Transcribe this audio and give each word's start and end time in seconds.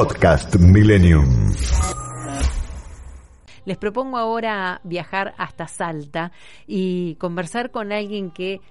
Podcast 0.00 0.56
Millennium. 0.56 1.52
Les 3.66 3.76
propongo 3.76 4.16
ahora 4.16 4.80
viajar 4.82 5.34
hasta 5.36 5.68
Salta 5.68 6.32
y 6.66 7.16
conversar 7.16 7.70
con 7.70 7.92
alguien 7.92 8.30
que 8.30 8.62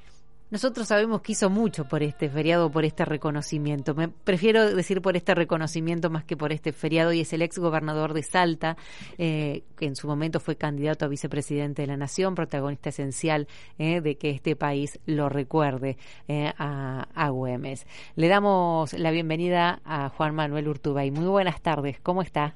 nosotros 0.52 0.88
sabemos 0.88 1.22
que 1.22 1.34
hizo 1.34 1.50
mucho 1.50 1.86
por 1.86 2.02
este 2.02 2.30
feriado, 2.30 2.72
por 2.72 2.86
este 2.86 3.06
reconocimiento. 3.06 3.94
Me 3.94 4.08
prefiero 4.08 4.74
decir 4.74 5.02
por 5.02 5.16
este 5.16 5.36
reconocimiento 5.36 6.10
más 6.10 6.24
que 6.24 6.36
por 6.36 6.52
este 6.52 6.74
feriado 6.74 7.14
y 7.14 7.22
es 7.22 7.33
el 7.33 7.42
ex 7.42 7.60
gobernador 7.60 8.14
de 8.14 8.24
Salta, 8.24 8.76
eh, 9.18 9.64
que 9.78 9.86
en 9.86 9.96
su 9.96 10.08
momento 10.08 10.40
fue 10.40 10.56
candidato 10.56 11.06
a 11.06 11.08
vicepresidente 11.08 11.83
de 11.83 11.88
la 11.88 11.97
Nación, 11.97 12.36
protagonista 12.36 12.90
esencial 12.90 13.47
eh, 13.78 14.01
de 14.01 14.15
que 14.15 14.32
este 14.32 14.56
país 14.56 15.00
lo 15.06 15.29
recuerde 15.29 15.97
eh, 16.27 16.52
a, 16.58 17.08
a, 17.13 17.30
Güemes. 17.30 17.86
Le 18.16 18.27
damos 18.27 18.94
la 18.94 19.12
bienvenida 19.12 19.81
a 19.86 20.09
Juan 20.09 20.34
Manuel 20.34 20.68
Urtubey. 20.68 21.12
Muy 21.12 21.27
buenas 21.27 21.62
tardes, 21.62 22.00
¿cómo 22.00 22.22
está? 22.22 22.56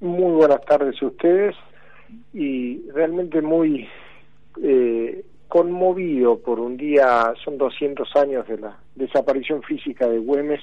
Muy 0.00 0.32
buenas 0.32 0.60
tardes 0.66 1.02
a 1.02 1.06
ustedes 1.06 1.54
y 2.32 2.88
realmente 2.90 3.40
muy 3.40 3.88
eh, 4.62 5.24
conmovido 5.54 6.40
por 6.40 6.58
un 6.58 6.76
día, 6.76 7.32
son 7.44 7.58
200 7.58 8.16
años 8.16 8.44
de 8.48 8.58
la 8.58 8.76
desaparición 8.96 9.62
física 9.62 10.08
de 10.08 10.18
Güemes, 10.18 10.60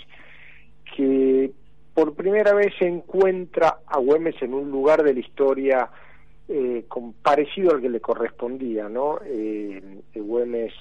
que 0.98 1.50
por 1.94 2.14
primera 2.14 2.54
vez 2.54 2.74
se 2.78 2.88
encuentra 2.88 3.78
a 3.88 4.00
Güemes 4.00 4.36
en 4.42 4.54
un 4.54 4.70
lugar 4.70 5.02
de 5.02 5.14
la 5.14 5.20
historia 5.22 5.90
eh, 6.50 6.84
parecido 7.22 7.72
al 7.72 7.80
que 7.80 7.88
le 7.88 8.02
correspondía, 8.02 8.90
¿no? 8.90 9.20
Eh, 9.24 9.82
Güemes 10.14 10.74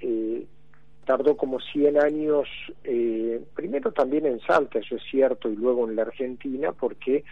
eh, 0.00 0.44
tardó 1.04 1.36
como 1.36 1.60
100 1.60 2.02
años, 2.02 2.48
eh, 2.82 3.40
primero 3.54 3.92
también 3.92 4.26
en 4.26 4.40
Salta, 4.40 4.80
eso 4.80 4.96
es 4.96 5.02
cierto, 5.08 5.48
y 5.48 5.54
luego 5.54 5.88
en 5.88 5.94
la 5.94 6.02
Argentina, 6.02 6.72
porque 6.72 7.22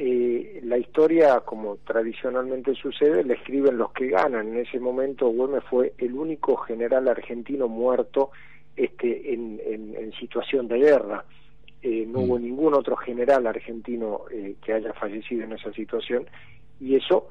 eh, 0.00 0.60
la 0.62 0.78
historia, 0.78 1.40
como 1.40 1.78
tradicionalmente 1.78 2.72
sucede, 2.76 3.24
la 3.24 3.34
escriben 3.34 3.76
los 3.76 3.90
que 3.90 4.06
ganan. 4.06 4.48
En 4.48 4.58
ese 4.58 4.78
momento 4.78 5.28
Güemes 5.28 5.64
fue 5.64 5.92
el 5.98 6.12
único 6.14 6.56
general 6.56 7.08
argentino 7.08 7.66
muerto 7.66 8.30
este, 8.76 9.34
en, 9.34 9.60
en, 9.66 9.96
en 9.96 10.12
situación 10.12 10.68
de 10.68 10.78
guerra. 10.78 11.24
Eh, 11.82 12.06
no 12.06 12.20
hubo 12.20 12.38
ningún 12.38 12.74
otro 12.74 12.94
general 12.94 13.48
argentino 13.48 14.20
eh, 14.30 14.54
que 14.64 14.72
haya 14.72 14.92
fallecido 14.92 15.42
en 15.42 15.54
esa 15.54 15.72
situación 15.72 16.26
y 16.78 16.94
eso 16.94 17.28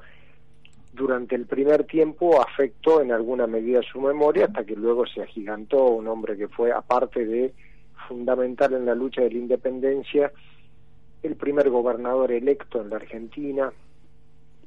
durante 0.92 1.36
el 1.36 1.46
primer 1.46 1.84
tiempo 1.84 2.38
afectó 2.38 3.00
en 3.00 3.12
alguna 3.12 3.46
medida 3.46 3.80
su 3.82 3.98
memoria 4.00 4.44
hasta 4.44 4.64
que 4.64 4.76
luego 4.76 5.06
se 5.06 5.22
agigantó 5.22 5.86
un 5.86 6.06
hombre 6.06 6.36
que 6.36 6.48
fue 6.48 6.70
aparte 6.70 7.24
de 7.24 7.54
fundamental 8.08 8.74
en 8.74 8.84
la 8.84 8.94
lucha 8.94 9.22
de 9.22 9.30
la 9.30 9.38
independencia 9.38 10.32
el 11.22 11.36
primer 11.36 11.70
gobernador 11.70 12.32
electo 12.32 12.80
en 12.80 12.90
la 12.90 12.96
Argentina, 12.96 13.72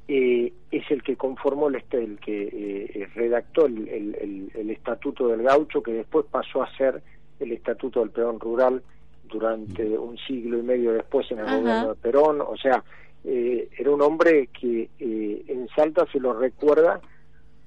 eh, 0.08 0.52
es 0.70 0.90
el 0.90 1.02
que 1.02 1.16
conformó 1.16 1.68
el, 1.68 1.82
el 1.90 2.18
que 2.18 2.48
eh, 2.52 3.08
redactó 3.14 3.66
el, 3.66 3.88
el, 3.88 4.50
el, 4.54 4.70
estatuto 4.70 5.28
del 5.28 5.42
gaucho, 5.42 5.82
que 5.82 5.92
después 5.92 6.26
pasó 6.30 6.62
a 6.62 6.76
ser 6.76 7.02
el 7.40 7.52
estatuto 7.52 8.00
del 8.00 8.10
peón 8.10 8.38
rural 8.40 8.82
durante 9.24 9.96
un 9.96 10.18
siglo 10.18 10.58
y 10.58 10.62
medio 10.62 10.92
después 10.92 11.30
en 11.30 11.38
el 11.38 11.46
Ajá. 11.46 11.58
gobierno 11.58 11.88
de 11.88 11.94
Perón. 12.00 12.40
O 12.40 12.56
sea, 12.56 12.82
eh, 13.24 13.68
era 13.76 13.90
un 13.90 14.02
hombre 14.02 14.48
que 14.48 14.90
eh, 14.98 15.44
en 15.46 15.68
Salta 15.68 16.06
se 16.12 16.18
lo 16.18 16.32
recuerda 16.34 17.00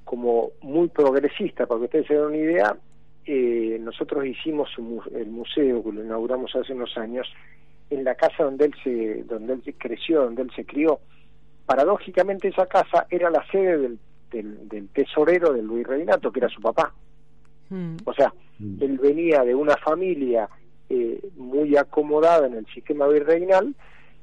como 0.03 0.52
muy 0.61 0.88
progresista, 0.89 1.66
para 1.66 1.80
que 1.80 1.86
ustedes 1.86 2.08
se 2.08 2.13
den 2.13 2.25
una 2.25 2.38
idea, 2.38 2.78
eh, 3.25 3.78
nosotros 3.81 4.25
hicimos 4.25 4.78
un, 4.78 5.02
el 5.16 5.28
museo 5.28 5.83
que 5.83 5.91
lo 5.91 6.03
inauguramos 6.03 6.56
hace 6.56 6.73
unos 6.73 6.95
años 6.97 7.28
en 7.89 8.03
la 8.03 8.16
casa 8.16 8.44
donde 8.44 8.66
él 8.66 8.75
se 8.83 9.23
donde 9.23 9.53
él 9.53 9.75
creció 9.78 10.23
donde 10.23 10.44
él 10.44 10.52
se 10.55 10.66
crió 10.66 11.00
paradójicamente 11.66 12.47
esa 12.47 12.66
casa 12.66 13.08
era 13.09 13.30
la 13.30 13.45
sede 13.52 13.78
del, 13.78 14.00
del, 14.31 14.67
del 14.67 14.88
tesorero 14.89 15.53
de 15.53 15.62
Luis 15.62 15.85
Reinato 15.85 16.31
que 16.31 16.40
era 16.40 16.50
su 16.50 16.62
papá 16.62 16.94
mm. 17.69 17.97
o 18.06 18.13
sea 18.13 18.34
mm. 18.59 18.84
él 18.84 18.97
venía 18.97 19.44
de 19.44 19.56
una 19.56 19.75
familia 19.78 20.50
eh, 20.90 21.19
muy 21.35 21.75
acomodada 21.78 22.47
en 22.47 22.56
el 22.56 22.66
sistema 22.68 23.07
virreinal 23.07 23.75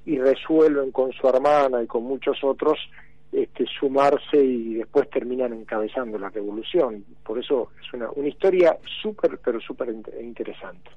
y 0.04 0.18
resuelven 0.18 0.90
con 0.90 1.12
su 1.12 1.28
hermana 1.28 1.82
y 1.82 1.86
con 1.86 2.04
muchos 2.04 2.42
otros 2.42 2.78
este, 3.32 3.64
sumarse 3.80 4.36
y 4.36 4.74
después 4.74 5.08
terminan 5.08 5.54
encabezando 5.54 6.18
la 6.18 6.28
revolución. 6.28 7.02
Por 7.24 7.38
eso 7.38 7.70
es 7.80 7.92
una, 7.94 8.10
una 8.10 8.28
historia 8.28 8.76
súper, 9.00 9.40
pero 9.42 9.58
súper 9.58 9.94
interesante. 10.20 10.90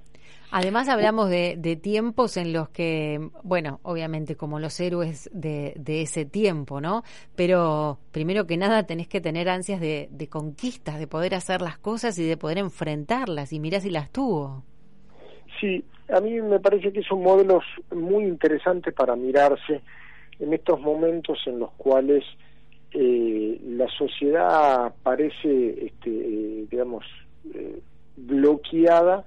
Además 0.51 0.89
hablamos 0.89 1.29
de, 1.29 1.55
de, 1.57 1.75
tiempos 1.75 2.37
en 2.37 2.53
los 2.53 2.69
que, 2.69 3.29
bueno, 3.43 3.79
obviamente 3.83 4.35
como 4.35 4.59
los 4.59 4.79
héroes 4.79 5.29
de, 5.33 5.73
de, 5.75 6.01
ese 6.01 6.25
tiempo, 6.25 6.79
¿no? 6.79 7.03
Pero 7.35 7.99
primero 8.11 8.45
que 8.45 8.55
nada 8.55 8.83
tenés 8.83 9.07
que 9.07 9.21
tener 9.21 9.49
ansias 9.49 9.79
de, 9.79 10.07
de, 10.11 10.27
conquistas, 10.27 10.99
de 10.99 11.07
poder 11.07 11.35
hacer 11.35 11.61
las 11.61 11.77
cosas 11.77 12.17
y 12.19 12.25
de 12.25 12.37
poder 12.37 12.57
enfrentarlas, 12.59 13.53
y 13.53 13.59
mirá 13.59 13.79
si 13.79 13.89
las 13.89 14.11
tuvo. 14.11 14.63
Sí, 15.59 15.83
a 16.09 16.19
mí 16.19 16.39
me 16.41 16.59
parece 16.59 16.93
que 16.93 17.01
son 17.01 17.23
modelos 17.23 17.63
muy 17.93 18.25
interesantes 18.25 18.93
para 18.93 19.15
mirarse 19.15 19.81
en 20.39 20.53
estos 20.53 20.79
momentos 20.79 21.39
en 21.45 21.59
los 21.59 21.71
cuales 21.71 22.23
eh, 22.91 23.59
la 23.65 23.87
sociedad 23.89 24.93
parece, 25.03 25.85
este, 25.85 26.09
eh, 26.09 26.65
digamos, 26.69 27.05
eh, 27.53 27.79
bloqueada 28.15 29.25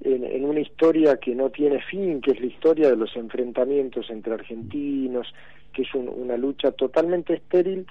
en, 0.00 0.24
en, 0.24 0.44
una 0.44 0.60
historia 0.60 1.16
que 1.16 1.34
no 1.34 1.50
tiene 1.50 1.82
fin, 1.82 2.20
que 2.20 2.32
es 2.32 2.40
la 2.40 2.46
historia 2.46 2.88
de 2.88 2.96
los 2.96 3.14
enfrentamientos 3.16 4.08
entre 4.10 4.34
argentinos, 4.34 5.32
que 5.72 5.82
es 5.82 5.94
un, 5.94 6.08
una 6.08 6.36
lucha 6.36 6.72
totalmente 6.72 7.34
estéril 7.34 7.86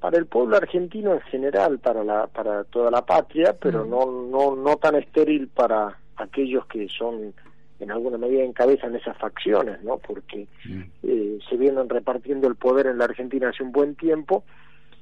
para 0.00 0.18
el 0.18 0.26
pueblo 0.26 0.56
argentino 0.56 1.12
en 1.12 1.20
general, 1.22 1.78
para 1.78 2.02
la, 2.04 2.26
para 2.26 2.64
toda 2.64 2.90
la 2.90 3.06
patria, 3.06 3.56
pero 3.60 3.84
no, 3.84 4.06
no, 4.06 4.56
no 4.56 4.76
tan 4.76 4.96
estéril 4.96 5.48
para 5.48 5.98
aquellos 6.16 6.66
que 6.66 6.88
son 6.88 7.34
en 7.82 7.90
alguna 7.90 8.18
medida 8.18 8.44
encabezan 8.44 8.94
esas 8.94 9.16
facciones, 9.18 9.82
¿no? 9.82 9.98
Porque 9.98 10.46
mm. 10.64 10.82
eh, 11.02 11.38
se 11.48 11.56
vienen 11.56 11.88
repartiendo 11.88 12.48
el 12.48 12.54
poder 12.54 12.86
en 12.86 12.98
la 12.98 13.04
Argentina 13.04 13.48
hace 13.48 13.62
un 13.62 13.72
buen 13.72 13.96
tiempo, 13.96 14.44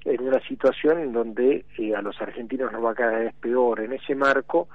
en 0.05 0.23
una 0.23 0.41
situación 0.47 0.99
en 0.99 1.13
donde 1.13 1.67
eh, 1.79 1.95
a 1.95 2.01
los 2.01 2.21
argentinos 2.21 2.73
nos 2.73 2.85
va 2.85 2.95
cada 2.95 3.19
vez 3.19 3.35
peor. 3.35 3.81
En 3.81 3.93
ese 3.93 4.15
marco, 4.15 4.69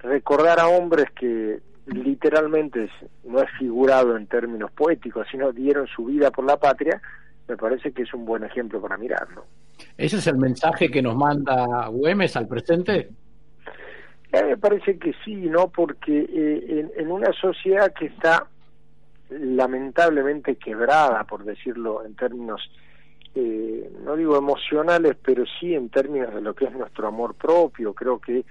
recordar 0.00 0.58
a 0.58 0.68
hombres 0.68 1.06
que 1.12 1.60
literalmente 1.86 2.88
no 3.24 3.40
es 3.40 3.50
figurado 3.58 4.16
en 4.16 4.26
términos 4.26 4.70
poéticos, 4.72 5.26
sino 5.30 5.52
dieron 5.52 5.86
su 5.86 6.06
vida 6.06 6.30
por 6.30 6.44
la 6.44 6.56
patria, 6.56 7.00
me 7.48 7.56
parece 7.56 7.92
que 7.92 8.02
es 8.02 8.14
un 8.14 8.24
buen 8.24 8.44
ejemplo 8.44 8.80
para 8.80 8.96
mirarlo. 8.96 9.44
¿Ese 9.96 10.16
es 10.16 10.26
el 10.26 10.36
mensaje 10.36 10.90
que 10.90 11.02
nos 11.02 11.16
manda 11.16 11.88
Güemes 11.88 12.36
al 12.36 12.48
presente? 12.48 13.10
Eh, 14.32 14.42
me 14.42 14.56
parece 14.56 14.98
que 14.98 15.14
sí, 15.24 15.34
¿no? 15.34 15.68
Porque 15.68 16.20
eh, 16.20 16.64
en, 16.68 16.92
en, 16.96 17.10
una 17.10 17.32
sociedad 17.34 17.92
que 17.92 18.06
está 18.06 18.46
lamentablemente 19.30 20.56
quebrada, 20.56 21.24
por 21.24 21.44
decirlo 21.44 22.04
en 22.04 22.14
términos, 22.14 22.70
eh, 23.34 23.90
no 24.04 24.16
digo 24.16 24.36
emocionales, 24.36 25.16
pero 25.22 25.44
sí 25.58 25.74
en 25.74 25.88
términos 25.88 26.34
de 26.34 26.42
lo 26.42 26.54
que 26.54 26.66
es 26.66 26.72
nuestro 26.72 27.08
amor 27.08 27.34
propio, 27.34 27.94
creo 27.94 28.18
que 28.18 28.44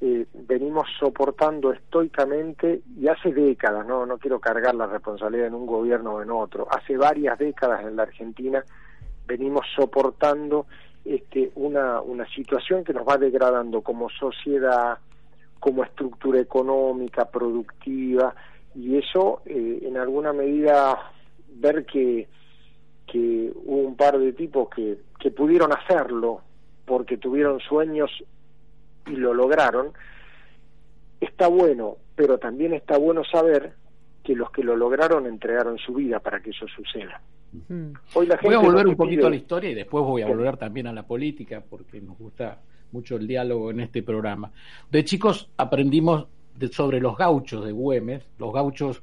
eh, 0.00 0.26
venimos 0.32 0.88
soportando 0.98 1.72
estoicamente 1.72 2.80
y 2.98 3.08
hace 3.08 3.32
décadas, 3.32 3.86
no 3.86 4.06
no 4.06 4.18
quiero 4.18 4.40
cargar 4.40 4.74
la 4.74 4.86
responsabilidad 4.86 5.48
en 5.48 5.54
un 5.54 5.66
gobierno 5.66 6.14
o 6.14 6.22
en 6.22 6.30
otro, 6.30 6.66
hace 6.70 6.96
varias 6.96 7.38
décadas 7.38 7.84
en 7.84 7.96
la 7.96 8.04
Argentina 8.04 8.64
venimos 9.26 9.66
soportando 9.76 10.66
este 11.04 11.52
una 11.56 12.00
una 12.00 12.26
situación 12.34 12.84
que 12.84 12.94
nos 12.94 13.06
va 13.06 13.18
degradando 13.18 13.82
como 13.82 14.08
sociedad, 14.08 14.98
como 15.62 15.84
estructura 15.84 16.40
económica, 16.40 17.30
productiva, 17.30 18.34
y 18.74 18.96
eso 18.96 19.42
eh, 19.46 19.78
en 19.84 19.96
alguna 19.96 20.32
medida 20.32 21.12
ver 21.54 21.86
que, 21.86 22.26
que 23.06 23.52
hubo 23.64 23.86
un 23.86 23.96
par 23.96 24.18
de 24.18 24.32
tipos 24.32 24.68
que, 24.70 24.98
que 25.20 25.30
pudieron 25.30 25.72
hacerlo 25.72 26.40
porque 26.84 27.16
tuvieron 27.16 27.60
sueños 27.60 28.10
y 29.06 29.12
lo 29.12 29.32
lograron, 29.34 29.92
está 31.20 31.46
bueno, 31.46 31.96
pero 32.16 32.38
también 32.38 32.74
está 32.74 32.98
bueno 32.98 33.22
saber 33.22 33.74
que 34.24 34.34
los 34.34 34.50
que 34.50 34.64
lo 34.64 34.74
lograron 34.74 35.26
entregaron 35.26 35.78
su 35.78 35.94
vida 35.94 36.18
para 36.18 36.40
que 36.40 36.50
eso 36.50 36.66
suceda. 36.66 37.20
Hoy 38.14 38.26
la 38.26 38.36
gente 38.36 38.56
voy 38.56 38.56
a 38.56 38.68
volver 38.68 38.88
un 38.88 38.96
poquito 38.96 39.20
pide... 39.20 39.26
a 39.28 39.30
la 39.30 39.36
historia 39.36 39.70
y 39.70 39.74
después 39.74 40.04
voy 40.04 40.22
a 40.22 40.26
volver 40.26 40.56
también 40.56 40.88
a 40.88 40.92
la 40.92 41.06
política 41.06 41.62
porque 41.70 42.00
nos 42.00 42.18
gusta 42.18 42.58
mucho 42.92 43.16
el 43.16 43.26
diálogo 43.26 43.70
en 43.70 43.80
este 43.80 44.02
programa. 44.02 44.52
De 44.90 45.04
chicos 45.04 45.50
aprendimos 45.56 46.26
de, 46.56 46.68
sobre 46.68 47.00
los 47.00 47.16
gauchos 47.16 47.64
de 47.64 47.72
Güemes, 47.72 48.22
los 48.38 48.52
gauchos 48.52 49.02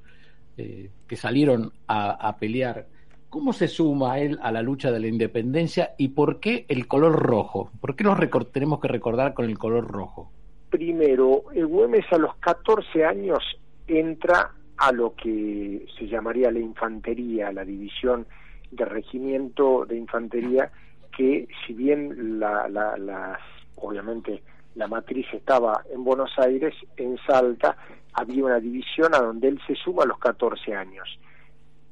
eh, 0.57 0.89
que 1.07 1.15
salieron 1.15 1.71
a, 1.87 2.35
pelear. 2.37 2.87
¿Cómo 3.29 3.53
se 3.53 3.67
suma 3.67 4.19
él 4.19 4.39
a 4.41 4.51
la 4.51 4.61
lucha 4.61 4.91
de 4.91 4.99
la 4.99 5.07
independencia 5.07 5.93
y 5.97 6.09
por 6.09 6.39
qué 6.39 6.65
el 6.67 6.87
color 6.87 7.13
rojo? 7.13 7.71
¿Por 7.79 7.95
qué 7.95 8.03
nos 8.03 8.19
tenemos 8.51 8.79
que 8.79 8.87
recordar 8.87 9.33
con 9.33 9.45
el 9.45 9.57
color 9.57 9.87
rojo? 9.87 10.31
Primero, 10.69 11.43
el 11.53 11.65
Güemes 11.67 12.05
a 12.11 12.17
los 12.17 12.35
14 12.37 13.05
años 13.05 13.39
entra 13.87 14.51
a 14.77 14.91
lo 14.91 15.15
que 15.15 15.85
se 15.97 16.07
llamaría 16.07 16.51
la 16.51 16.59
infantería, 16.59 17.51
la 17.51 17.65
división 17.65 18.25
de 18.71 18.85
regimiento 18.85 19.85
de 19.85 19.97
infantería, 19.97 20.71
que 21.15 21.47
si 21.65 21.73
bien 21.73 22.39
la, 22.39 22.67
la, 22.69 23.39
obviamente 23.81 24.41
la 24.75 24.87
matriz 24.87 25.25
estaba 25.33 25.83
en 25.91 26.03
Buenos 26.03 26.31
Aires, 26.37 26.73
en 26.97 27.17
Salta 27.27 27.75
había 28.13 28.45
una 28.45 28.59
división 28.59 29.13
a 29.13 29.19
donde 29.19 29.47
él 29.47 29.59
se 29.67 29.75
suma 29.75 30.03
a 30.03 30.07
los 30.07 30.19
14 30.19 30.73
años. 30.73 31.19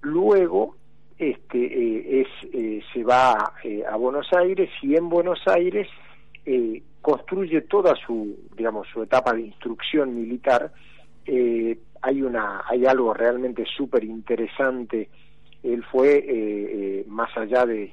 Luego 0.01 0.75
este, 1.17 1.57
eh, 1.57 2.21
es, 2.21 2.53
eh, 2.53 2.81
se 2.93 3.03
va 3.03 3.53
eh, 3.63 3.83
a 3.89 3.95
Buenos 3.95 4.27
Aires 4.33 4.69
y 4.81 4.95
en 4.95 5.09
Buenos 5.09 5.39
Aires 5.47 5.87
construye 7.01 7.59
toda 7.61 7.93
su, 7.95 8.37
digamos, 8.55 8.87
su 8.93 9.03
etapa 9.03 9.33
de 9.33 9.41
instrucción 9.41 10.15
militar. 10.15 10.71
hay, 11.25 12.21
una, 12.21 12.63
hay 12.65 12.85
algo 12.85 13.13
realmente 13.13 13.65
súper 13.65 14.05
interesante. 14.05 15.09
Él 15.61 15.83
fue, 15.91 17.03
más 17.09 17.35
allá 17.35 17.65
de, 17.65 17.91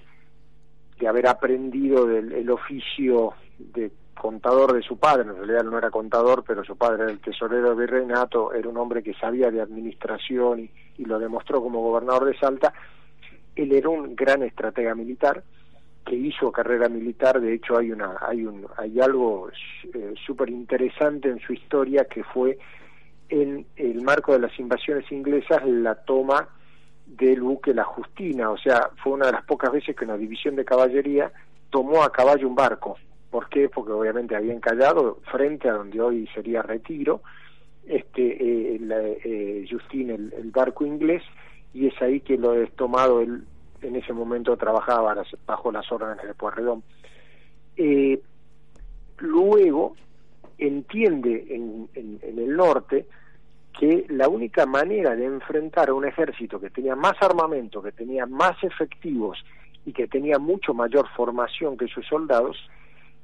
de 1.00 1.08
haber 1.08 1.26
aprendido 1.26 2.06
del 2.06 2.32
el 2.32 2.48
oficio 2.48 3.34
de 3.58 3.92
contador 4.14 4.72
de 4.72 4.82
su 4.82 4.96
padre, 4.96 5.28
en 5.28 5.36
realidad 5.36 5.64
no 5.64 5.76
era 5.76 5.90
contador, 5.90 6.44
pero 6.46 6.64
su 6.64 6.76
padre 6.76 7.04
era 7.04 7.12
el 7.12 7.20
tesorero 7.20 7.74
virreinato, 7.74 8.52
era 8.52 8.68
un 8.68 8.76
hombre 8.76 9.02
que 9.02 9.14
sabía 9.14 9.50
de 9.50 9.60
administración 9.60 10.60
y, 10.60 10.70
y 10.98 11.04
lo 11.04 11.18
demostró 11.18 11.60
como 11.60 11.82
gobernador 11.82 12.24
de 12.26 12.38
Salta, 12.38 12.72
él 13.56 13.72
era 13.72 13.88
un 13.88 14.16
gran 14.16 14.42
estratega 14.42 14.94
militar 14.94 15.42
que 16.04 16.14
hizo 16.14 16.52
carrera 16.52 16.88
militar, 16.88 17.40
de 17.40 17.54
hecho 17.54 17.78
hay 17.78 17.90
una 17.90 18.16
hay 18.20 18.44
un 18.44 18.66
hay 18.76 19.00
algo 19.00 19.48
eh, 19.94 20.14
súper 20.26 20.50
interesante 20.50 21.30
en 21.30 21.38
su 21.40 21.54
historia 21.54 22.04
que 22.04 22.22
fue 22.24 22.58
en 23.30 23.66
el 23.76 24.02
marco 24.02 24.32
de 24.32 24.40
las 24.40 24.58
invasiones 24.58 25.10
inglesas 25.10 25.66
la 25.66 25.94
toma 25.94 26.48
del 27.06 27.40
buque 27.42 27.74
La 27.74 27.84
Justina, 27.84 28.50
o 28.50 28.58
sea, 28.58 28.90
fue 29.02 29.12
una 29.12 29.26
de 29.26 29.32
las 29.32 29.44
pocas 29.44 29.72
veces 29.72 29.94
que 29.96 30.04
una 30.04 30.16
división 30.16 30.56
de 30.56 30.64
caballería 30.64 31.32
tomó 31.70 32.02
a 32.02 32.12
caballo 32.12 32.48
un 32.48 32.54
barco. 32.54 32.96
¿Por 33.34 33.48
qué? 33.48 33.68
Porque 33.68 33.90
obviamente 33.90 34.36
había 34.36 34.52
encallado 34.52 35.18
frente 35.32 35.68
a 35.68 35.72
donde 35.72 36.00
hoy 36.00 36.28
sería 36.32 36.62
Retiro, 36.62 37.20
este 37.84 38.22
eh, 38.22 38.78
eh 39.24 39.66
el 39.66 40.52
barco 40.52 40.86
inglés, 40.86 41.24
y 41.72 41.88
es 41.88 42.00
ahí 42.00 42.20
que 42.20 42.38
lo 42.38 42.54
he 42.54 42.68
tomado, 42.68 43.20
él 43.20 43.42
en 43.82 43.96
ese 43.96 44.12
momento 44.12 44.56
trabajaba 44.56 45.16
bajo 45.46 45.72
las 45.72 45.90
órdenes 45.90 46.24
de 46.24 46.34
Pueyrredón. 46.34 46.84
Eh, 47.76 48.22
luego 49.18 49.96
entiende 50.56 51.44
en, 51.48 51.88
el 52.22 52.56
norte 52.56 53.08
que 53.76 54.06
la 54.10 54.28
única 54.28 54.64
manera 54.64 55.16
de 55.16 55.24
enfrentar 55.24 55.88
a 55.88 55.94
un 55.94 56.04
ejército 56.04 56.60
que 56.60 56.70
tenía 56.70 56.94
más 56.94 57.20
armamento, 57.20 57.82
que 57.82 57.90
tenía 57.90 58.26
más 58.26 58.62
efectivos 58.62 59.44
y 59.84 59.92
que 59.92 60.06
tenía 60.06 60.38
mucho 60.38 60.72
mayor 60.72 61.08
formación 61.16 61.76
que 61.76 61.88
sus 61.88 62.06
soldados, 62.06 62.56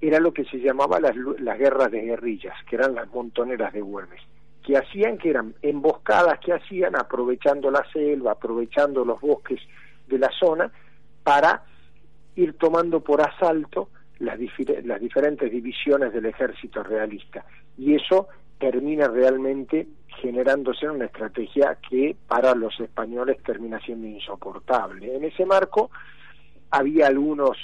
era 0.01 0.19
lo 0.19 0.33
que 0.33 0.45
se 0.45 0.59
llamaba 0.59 1.01
las, 1.01 1.15
las 1.39 1.59
guerras 1.59 1.91
de 1.91 2.03
guerrillas, 2.03 2.55
que 2.69 2.77
eran 2.77 2.95
las 2.95 3.09
montoneras 3.13 3.73
de 3.73 3.81
Güemes 3.81 4.21
que 4.63 4.77
hacían, 4.77 5.19
que 5.19 5.31
eran 5.31 5.55
emboscadas 5.63 6.39
que 6.41 6.53
hacían 6.53 6.97
aprovechando 6.97 7.71
la 7.71 7.85
selva, 7.93 8.33
aprovechando 8.33 9.05
los 9.05 9.21
bosques 9.21 9.61
de 10.07 10.19
la 10.19 10.31
zona, 10.39 10.71
para 11.23 11.65
ir 12.37 12.55
tomando 12.59 13.01
por 13.01 13.21
asalto 13.21 13.89
las, 14.19 14.39
las 14.85 15.01
diferentes 15.01 15.51
divisiones 15.51 16.13
del 16.13 16.27
ejército 16.27 16.83
realista. 16.83 17.45
Y 17.79 17.95
eso 17.95 18.29
termina 18.59 19.09
realmente 19.09 19.89
generándose 20.21 20.85
en 20.85 20.93
una 20.93 21.07
estrategia 21.07 21.79
que 21.89 22.15
para 22.29 22.55
los 22.55 22.79
españoles 22.81 23.43
termina 23.43 23.81
siendo 23.81 24.07
insoportable. 24.07 25.17
En 25.17 25.25
ese 25.25 25.47
marco 25.47 25.91
había 26.71 27.07
algunos 27.07 27.57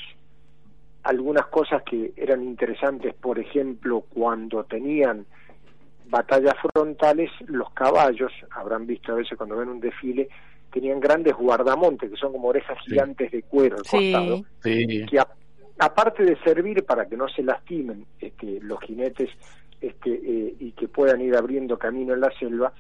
algunas 1.07 1.47
cosas 1.47 1.83
que 1.85 2.13
eran 2.17 2.43
interesantes, 2.43 3.15
por 3.15 3.39
ejemplo, 3.39 4.05
cuando 4.13 4.65
tenían 4.65 5.25
batallas 6.09 6.55
frontales, 6.73 7.31
los 7.47 7.71
caballos, 7.71 8.33
habrán 8.51 8.87
visto 8.87 9.13
a 9.13 9.17
veces 9.17 9.37
cuando 9.37 9.57
ven 9.57 9.69
un 9.69 9.81
desfile, 9.81 10.29
tenían 10.73 11.01
grandes 11.01 11.35
guardamontes, 11.35 12.11
que 12.11 12.17
son 12.17 12.33
como 12.33 12.49
orejas 12.49 12.79
gigantes 12.87 13.31
de 13.31 13.43
cuero 13.43 13.77
al 13.77 13.85
costado, 13.85 14.45
que 14.63 15.19
aparte 15.79 16.25
de 16.25 16.37
servir 16.43 16.85
para 16.85 17.07
que 17.07 17.17
no 17.17 17.29
se 17.29 17.43
lastimen 17.43 18.05
este, 18.21 18.61
los 18.61 18.81
jinetes 18.81 19.31
este, 19.81 20.11
eh, 20.11 20.55
y 20.59 20.73
que 20.73 20.89
puedan 20.89 21.21
ir 21.21 21.37
abriendo 21.37 21.79
camino 21.79 22.15
en 22.15 22.21
la 22.21 22.31
selva, 22.39 22.73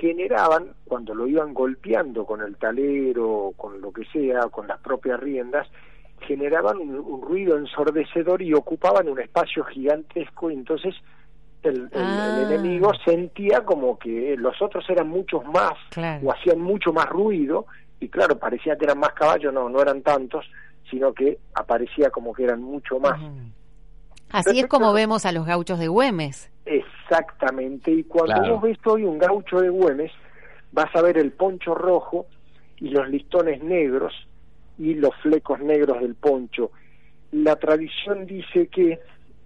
generaban, 0.00 0.74
cuando 0.84 1.14
lo 1.14 1.26
iban 1.26 1.54
golpeando 1.54 2.26
con 2.26 2.42
el 2.42 2.56
talero, 2.56 3.52
con 3.56 3.80
lo 3.80 3.92
que 3.92 4.04
sea, 4.06 4.48
con 4.48 4.66
las 4.66 4.80
propias 4.80 5.20
riendas, 5.20 5.68
generaban 6.20 6.78
un 6.78 7.22
ruido 7.22 7.56
ensordecedor 7.56 8.42
y 8.42 8.54
ocupaban 8.54 9.08
un 9.08 9.20
espacio 9.20 9.64
gigantesco, 9.64 10.50
y 10.50 10.54
entonces 10.54 10.94
el, 11.62 11.90
ah. 11.94 12.44
enemigo 12.46 12.92
sentía 13.04 13.64
como 13.64 13.98
que 13.98 14.36
los 14.36 14.60
otros 14.62 14.88
eran 14.88 15.08
muchos 15.08 15.44
más 15.46 15.74
o 16.22 16.32
hacían 16.32 16.60
mucho 16.60 16.92
más 16.92 17.06
ruido 17.06 17.66
y 18.00 18.08
claro, 18.08 18.38
parecía 18.38 18.76
que 18.76 18.84
eran 18.84 19.00
más 19.00 19.12
caballos, 19.12 19.52
no, 19.52 19.68
no 19.68 19.82
eran 19.82 20.02
tantos, 20.02 20.44
sino 20.88 21.12
que 21.12 21.38
aparecía 21.54 22.10
como 22.10 22.32
que 22.32 22.44
eran 22.44 22.62
mucho 22.62 23.00
más. 23.00 23.20
Así 24.30 24.60
es 24.60 24.66
como 24.66 24.92
vemos 24.92 25.26
a 25.26 25.32
los 25.32 25.46
gauchos 25.46 25.78
de 25.78 25.88
Güemes. 25.88 26.50
Exactamente, 26.64 27.90
y 27.90 28.04
cuando 28.04 28.54
vos 28.54 28.62
ves 28.62 28.78
hoy 28.84 29.04
un 29.04 29.18
gaucho 29.18 29.60
de 29.60 29.70
Güemes, 29.70 30.12
vas 30.70 30.94
a 30.94 31.02
ver 31.02 31.18
el 31.18 31.32
poncho 31.32 31.74
rojo 31.74 32.26
y 32.76 32.90
los 32.90 33.08
listones 33.08 33.62
negros 33.62 34.12
y 34.78 34.94
los 34.94 35.14
flecos 35.16 35.60
negros 35.60 36.00
del 36.00 36.14
poncho. 36.14 36.70
La 37.32 37.56
tradición 37.56 38.26
dice 38.26 38.68
que 38.68 39.00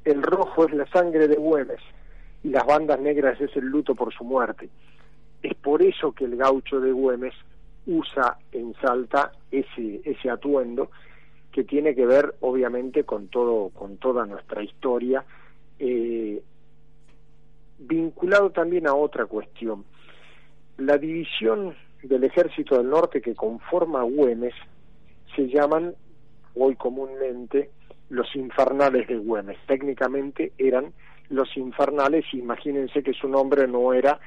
el 0.05 0.23
rojo 0.23 0.67
es 0.67 0.75
la 0.75 0.87
sangre 0.89 1.29
de 1.29 1.37
Güemes, 1.37 1.81
y 2.45 2.49
las 2.49 2.67
bandas 2.67 3.01
negras 3.01 3.41
es 3.41 3.55
el 3.57 3.67
luto 3.67 3.95
por 3.95 4.13
su 4.13 4.25
muerte. 4.25 4.69
Es 5.43 5.55
por 5.55 5.83
eso 5.83 6.13
que 6.13 6.25
el 6.25 6.37
gaucho 6.37 6.81
de 6.81 6.93
Güemes 6.93 7.35
usa 7.87 8.39
en 8.53 8.75
Salta 8.81 9.33
ese, 9.51 10.01
ese 10.05 10.31
atuendo 10.31 10.91
que 11.51 11.65
tiene 11.65 11.95
que 11.95 12.07
ver 12.07 12.35
obviamente 12.41 13.05
con 13.05 13.29
todo 13.29 13.71
con 13.71 13.99
toda 13.99 14.25
nuestra 14.25 14.63
historia 14.63 15.25
eh, 15.79 16.41
vinculado 17.79 18.51
también 18.51 18.87
a 18.87 18.95
otra 18.95 19.27
cuestión 19.27 19.85
la 20.79 20.97
división 20.97 21.75
del 22.03 22.25
ejército 22.25 22.79
del 22.79 22.89
norte 22.89 23.21
que 23.21 23.35
conforma 23.35 24.03
Güemes 24.03 24.55
se 25.37 25.49
llaman 25.49 25.95
hoy 26.55 26.77
comúnmente 26.77 27.71
los 28.11 28.35
infernales 28.37 29.09
de 29.09 29.17
Güemes 29.17 29.59
técnicamente 29.67 30.53
eran 30.59 30.93
los 31.31 31.57
infernales, 31.57 32.27
imagínense 32.35 33.03
que 33.03 33.15
su 33.15 33.27
nombre 33.27 33.67
no 33.67 33.95
era 33.95 34.21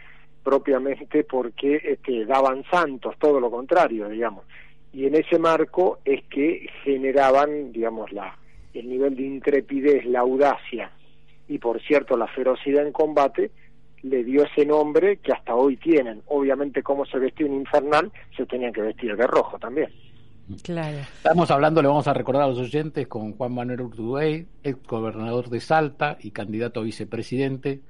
propiamente 0.43 1.24
porque 1.24 1.79
este, 1.83 2.25
daban 2.25 2.63
santos, 2.71 3.15
todo 3.19 3.39
lo 3.39 3.51
contrario, 3.51 4.09
digamos. 4.09 4.45
Y 4.91 5.05
en 5.05 5.15
ese 5.15 5.38
marco 5.38 6.00
es 6.05 6.24
que 6.25 6.67
generaban, 6.83 7.71
digamos, 7.71 8.12
la, 8.12 8.38
el 8.74 8.89
nivel 8.89 9.15
de 9.15 9.24
intrepidez, 9.24 10.05
la 10.05 10.21
audacia 10.21 10.91
y, 11.47 11.59
por 11.59 11.81
cierto, 11.81 12.17
la 12.17 12.27
ferocidad 12.27 12.85
en 12.85 12.91
combate, 12.91 13.51
le 14.01 14.24
dio 14.24 14.43
ese 14.43 14.65
nombre 14.65 15.17
que 15.17 15.31
hasta 15.31 15.55
hoy 15.55 15.77
tienen. 15.77 16.21
Obviamente, 16.27 16.83
como 16.83 17.05
se 17.05 17.17
vestía 17.17 17.47
un 17.47 17.55
infernal, 17.55 18.12
se 18.38 18.45
tenían 18.45 18.71
que 18.71 18.81
vestir 18.81 19.15
de 19.15 19.27
rojo 19.27 19.57
también. 19.57 19.89
Claro. 20.63 20.97
Estamos 21.17 21.49
hablando, 21.49 21.81
le 21.81 21.87
vamos 21.87 22.07
a 22.07 22.13
recordar 22.13 22.43
a 22.43 22.47
los 22.47 22.59
oyentes, 22.59 23.07
con 23.07 23.33
Juan 23.33 23.53
Manuel 23.53 23.81
Urtubey, 23.81 24.45
ex 24.63 24.77
gobernador 24.87 25.49
de 25.49 25.59
Salta 25.59 26.17
y 26.21 26.31
candidato 26.31 26.79
a 26.79 26.83
vicepresidente, 26.83 27.81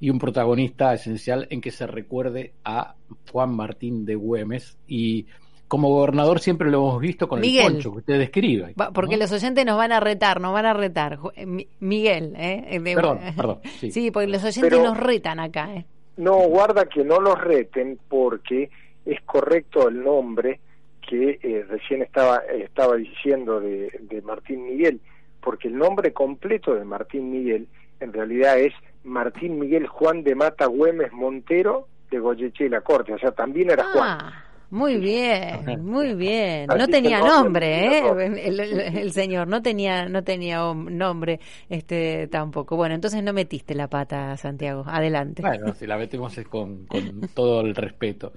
y 0.00 0.10
un 0.10 0.18
protagonista 0.18 0.94
esencial 0.94 1.48
en 1.50 1.60
que 1.60 1.72
se 1.72 1.86
recuerde 1.86 2.52
a 2.64 2.94
Juan 3.32 3.54
Martín 3.54 4.04
de 4.04 4.14
Güemes. 4.14 4.78
Y 4.86 5.26
como 5.66 5.88
gobernador 5.88 6.38
siempre 6.38 6.70
lo 6.70 6.78
hemos 6.78 7.00
visto 7.00 7.28
con 7.28 7.42
el 7.42 7.62
poncho 7.62 7.90
que 7.92 7.98
usted 7.98 8.18
describe. 8.18 8.74
Porque 8.94 9.16
los 9.16 9.32
oyentes 9.32 9.66
nos 9.66 9.76
van 9.76 9.90
a 9.90 9.98
retar, 9.98 10.40
nos 10.40 10.52
van 10.52 10.66
a 10.66 10.74
retar. 10.74 11.18
Eh, 11.34 11.66
Miguel, 11.80 12.34
¿eh? 12.36 12.80
perdón, 12.82 13.18
perdón. 13.36 13.60
Sí, 13.90 14.12
porque 14.12 14.28
los 14.28 14.44
oyentes 14.44 14.80
nos 14.80 14.96
retan 14.96 15.40
acá. 15.40 15.74
¿eh? 15.74 15.84
No, 16.16 16.36
guarda 16.46 16.86
que 16.86 17.02
no 17.02 17.20
los 17.20 17.38
reten 17.40 17.98
porque 18.08 18.70
es 19.04 19.20
correcto 19.22 19.88
el 19.88 20.02
nombre 20.04 20.60
que 21.08 21.38
eh, 21.42 21.64
recién 21.68 22.02
estaba, 22.02 22.38
estaba 22.38 22.96
diciendo 22.96 23.60
de, 23.60 23.90
de 24.00 24.22
Martín 24.22 24.64
Miguel, 24.64 25.00
porque 25.40 25.68
el 25.68 25.76
nombre 25.78 26.12
completo 26.12 26.74
de 26.74 26.84
Martín 26.84 27.30
Miguel 27.30 27.66
en 28.00 28.12
realidad 28.12 28.58
es 28.58 28.74
Martín 29.04 29.58
Miguel 29.58 29.86
Juan 29.86 30.22
de 30.22 30.34
Mata 30.34 30.66
Güemes 30.66 31.12
Montero 31.12 31.88
de 32.10 32.18
Goyeche 32.18 32.66
y 32.66 32.68
la 32.68 32.82
Corte, 32.82 33.12
o 33.14 33.18
sea, 33.18 33.32
también 33.32 33.70
era 33.70 33.84
Juan. 33.92 34.18
Ah, 34.20 34.44
Muy 34.70 34.98
bien, 34.98 35.82
muy 35.82 36.14
bien. 36.14 36.66
No 36.66 36.86
tenía 36.88 37.20
nombre, 37.20 37.98
¿eh? 37.98 38.92
El, 38.94 39.12
señor 39.12 39.48
no 39.48 39.62
tenía 39.62 40.08
no 40.08 40.22
tenía 40.24 40.58
nombre 40.74 41.40
este 41.70 42.28
tampoco. 42.28 42.76
Bueno, 42.76 42.94
entonces 42.94 43.22
no 43.22 43.32
metiste 43.32 43.74
la 43.74 43.88
pata, 43.88 44.36
Santiago. 44.36 44.84
Adelante. 44.86 45.42
Bueno, 45.42 45.74
si 45.74 45.86
la 45.86 45.96
metemos 45.96 46.36
es 46.36 46.46
con, 46.46 46.86
con 46.86 47.28
todo 47.34 47.62
el 47.62 47.74
respeto. 47.74 48.32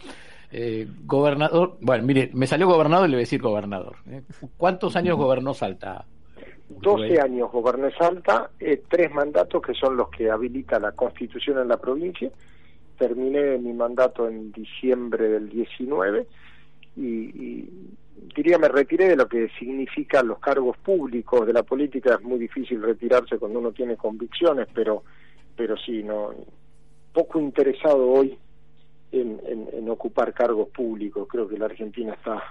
Eh, 0.52 0.88
gobernador, 1.06 1.78
bueno, 1.80 2.04
mire, 2.04 2.30
me 2.34 2.46
salió 2.46 2.68
gobernador 2.68 3.08
y 3.08 3.12
le 3.12 3.16
voy 3.18 3.22
a 3.22 3.28
decir 3.28 3.42
gobernador. 3.42 3.96
¿eh? 4.10 4.22
¿Cuántos 4.58 4.96
años 4.96 5.18
gobernó 5.18 5.54
Salta? 5.54 6.06
12 6.80 7.20
años 7.20 7.52
goberné 7.52 7.92
Salta, 7.92 8.52
eh, 8.60 8.82
tres 8.88 9.14
mandatos 9.14 9.62
que 9.62 9.74
son 9.74 9.98
los 9.98 10.10
que 10.10 10.30
habilita 10.30 10.80
la 10.80 10.94
constitución 10.94 11.60
en 11.60 11.68
la 11.68 11.78
provincia. 11.78 12.32
Terminé 12.98 13.58
mi 13.58 13.74
mandato 13.74 14.28
en 14.28 14.52
diciembre 14.52 15.28
del 15.28 15.50
19 15.50 16.28
y, 16.96 17.02
y 17.04 17.70
diría 18.36 18.58
me 18.58 18.70
retiré 18.70 19.10
de 19.10 19.16
lo 19.16 19.28
que 19.28 19.50
significan 19.60 20.28
los 20.28 20.40
cargos 20.40 20.78
públicos 20.78 21.46
de 21.46 21.54
la 21.54 21.64
política. 21.64 22.16
Es 22.16 22.22
muy 22.22 22.40
difícil 22.40 22.82
retirarse 22.82 23.38
cuando 23.38 23.60
uno 23.60 23.72
tiene 23.72 23.98
convicciones, 23.98 24.68
pero, 24.74 25.04
pero 25.56 25.76
sí, 25.78 26.04
no 26.04 26.34
poco 27.14 27.40
interesado 27.40 28.10
hoy 28.10 28.38
en, 29.12 29.90
ocupar 29.90 30.34
cargos 30.34 30.70
públicos. 30.70 31.28
Creo 31.30 31.48
que 31.48 31.58
la 31.58 31.66
Argentina 31.66 32.14
está 32.14 32.42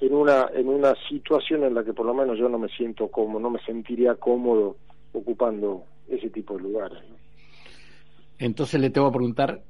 en 0.00 0.14
una 0.14 0.48
en 0.54 0.68
una 0.68 0.94
situación 1.08 1.64
en 1.64 1.74
la 1.74 1.84
que 1.84 1.92
por 1.92 2.06
lo 2.06 2.14
menos 2.14 2.38
yo 2.38 2.48
no 2.48 2.58
me 2.58 2.68
siento 2.68 3.08
cómodo, 3.08 3.40
no 3.40 3.50
me 3.50 3.60
sentiría 3.60 4.14
cómodo 4.14 4.76
ocupando 5.12 5.84
ese 6.08 6.30
tipo 6.30 6.56
de 6.56 6.62
lugares. 6.62 6.98
Entonces 8.38 8.80
le 8.80 8.90
tengo 8.90 9.10
que 9.10 9.16
preguntar 9.16 9.62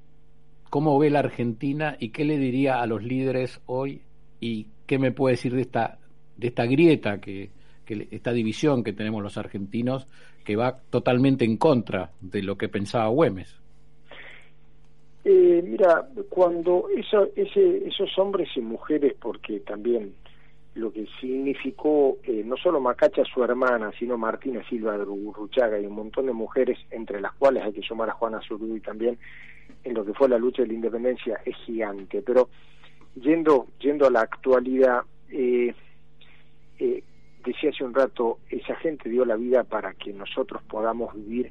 cómo 0.70 0.98
ve 0.98 1.10
la 1.10 1.18
Argentina 1.18 1.96
y 1.98 2.10
qué 2.10 2.24
le 2.24 2.38
diría 2.38 2.80
a 2.80 2.86
los 2.86 3.02
líderes 3.02 3.60
hoy 3.66 4.02
y 4.38 4.68
qué 4.86 4.98
me 4.98 5.12
puede 5.12 5.34
decir 5.34 5.54
de 5.54 5.62
esta 5.62 5.98
de 6.36 6.46
esta 6.46 6.64
grieta 6.64 7.20
que, 7.20 7.50
que 7.84 8.08
esta 8.12 8.32
división 8.32 8.82
que 8.84 8.92
tenemos 8.92 9.22
los 9.22 9.36
argentinos 9.36 10.06
que 10.44 10.56
va 10.56 10.76
totalmente 10.90 11.44
en 11.44 11.58
contra 11.58 12.12
de 12.20 12.42
lo 12.42 12.56
que 12.56 12.68
pensaba 12.68 13.08
Güemes. 13.08 13.59
Eh, 15.24 15.62
mira, 15.64 16.08
cuando 16.28 16.86
eso, 16.96 17.28
ese, 17.36 17.86
esos 17.86 18.18
hombres 18.18 18.48
y 18.56 18.60
mujeres, 18.60 19.14
porque 19.20 19.60
también 19.60 20.14
lo 20.74 20.92
que 20.92 21.06
significó 21.20 22.18
eh, 22.22 22.42
no 22.44 22.56
solo 22.56 22.80
Macacha, 22.80 23.24
su 23.24 23.42
hermana, 23.42 23.92
sino 23.98 24.16
Martina 24.16 24.62
Silva 24.68 24.96
de 24.96 25.04
Urruchaga 25.04 25.78
y 25.78 25.86
un 25.86 25.94
montón 25.94 26.26
de 26.26 26.32
mujeres, 26.32 26.78
entre 26.90 27.20
las 27.20 27.32
cuales 27.34 27.64
hay 27.64 27.72
que 27.72 27.82
sumar 27.82 28.08
a 28.08 28.14
Juana 28.14 28.40
Zurduy 28.40 28.80
también, 28.80 29.18
en 29.84 29.94
lo 29.94 30.04
que 30.04 30.14
fue 30.14 30.28
la 30.28 30.38
lucha 30.38 30.62
de 30.62 30.68
la 30.68 30.74
independencia, 30.74 31.40
es 31.44 31.56
gigante. 31.66 32.22
Pero 32.22 32.48
yendo, 33.16 33.66
yendo 33.80 34.06
a 34.06 34.10
la 34.10 34.20
actualidad, 34.20 35.02
eh, 35.28 35.74
eh, 36.78 37.02
decía 37.44 37.70
hace 37.70 37.84
un 37.84 37.94
rato, 37.94 38.38
esa 38.48 38.76
gente 38.76 39.08
dio 39.08 39.24
la 39.24 39.36
vida 39.36 39.64
para 39.64 39.92
que 39.94 40.12
nosotros 40.12 40.62
podamos 40.62 41.14
vivir 41.14 41.50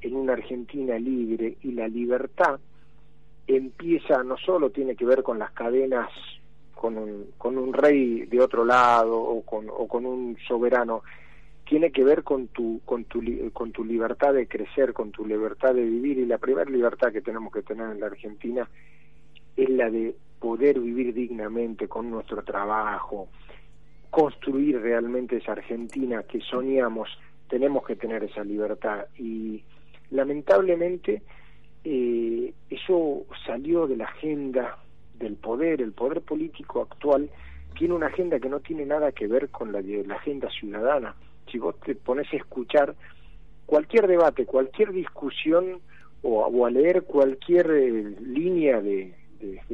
en 0.00 0.16
una 0.16 0.34
Argentina 0.34 0.98
libre 0.98 1.56
y 1.62 1.72
la 1.72 1.88
libertad 1.88 2.60
empieza 3.56 4.22
no 4.22 4.36
solo 4.36 4.70
tiene 4.70 4.94
que 4.94 5.04
ver 5.04 5.22
con 5.22 5.38
las 5.38 5.50
cadenas 5.52 6.08
con 6.74 6.96
un, 6.96 7.26
con 7.36 7.58
un 7.58 7.72
rey 7.72 8.26
de 8.26 8.40
otro 8.40 8.64
lado 8.64 9.18
o 9.18 9.42
con, 9.42 9.68
o 9.68 9.86
con 9.86 10.06
un 10.06 10.36
soberano 10.46 11.02
tiene 11.68 11.92
que 11.92 12.02
ver 12.02 12.24
con 12.24 12.48
tu 12.48 12.80
con 12.84 13.04
tu 13.04 13.22
con 13.52 13.70
tu 13.70 13.84
libertad 13.84 14.34
de 14.34 14.48
crecer 14.48 14.92
con 14.92 15.12
tu 15.12 15.24
libertad 15.24 15.74
de 15.74 15.84
vivir. 15.84 16.18
Y 16.18 16.26
la 16.26 16.38
primera 16.38 16.68
libertad 16.68 17.12
que 17.12 17.20
tenemos 17.20 17.52
que 17.52 17.62
tener 17.62 17.90
en 17.90 18.00
la 18.00 18.06
Argentina 18.06 18.68
es 19.56 19.68
la 19.68 19.88
de 19.88 20.16
poder 20.40 20.80
vivir 20.80 21.14
dignamente 21.14 21.86
con 21.86 22.10
nuestro 22.10 22.42
trabajo 22.42 23.28
construir 24.10 24.80
realmente 24.80 25.36
esa 25.36 25.52
Argentina 25.52 26.24
que 26.24 26.40
soñamos. 26.40 27.08
Tenemos 27.48 27.86
que 27.86 27.94
tener 27.94 28.24
esa 28.24 28.42
libertad. 28.42 29.06
Y 29.16 29.62
lamentablemente 30.10 31.22
eh, 31.84 32.52
eso 32.68 33.26
salió 33.46 33.86
de 33.86 33.96
la 33.96 34.04
agenda 34.04 34.78
del 35.18 35.36
poder, 35.36 35.82
el 35.82 35.92
poder 35.92 36.22
político 36.22 36.82
actual 36.82 37.30
tiene 37.78 37.94
una 37.94 38.06
agenda 38.06 38.40
que 38.40 38.48
no 38.48 38.60
tiene 38.60 38.84
nada 38.84 39.12
que 39.12 39.26
ver 39.26 39.48
con 39.50 39.72
la, 39.72 39.80
la 39.80 40.14
agenda 40.16 40.50
ciudadana. 40.50 41.14
Si 41.50 41.58
vos 41.58 41.78
te 41.80 41.94
pones 41.94 42.32
a 42.32 42.36
escuchar 42.36 42.94
cualquier 43.66 44.06
debate, 44.06 44.46
cualquier 44.46 44.92
discusión 44.92 45.80
o, 46.22 46.66
a 46.66 46.70
leer 46.70 47.04
cualquier 47.04 47.70
eh, 47.70 48.16
línea 48.20 48.80
de, 48.80 49.14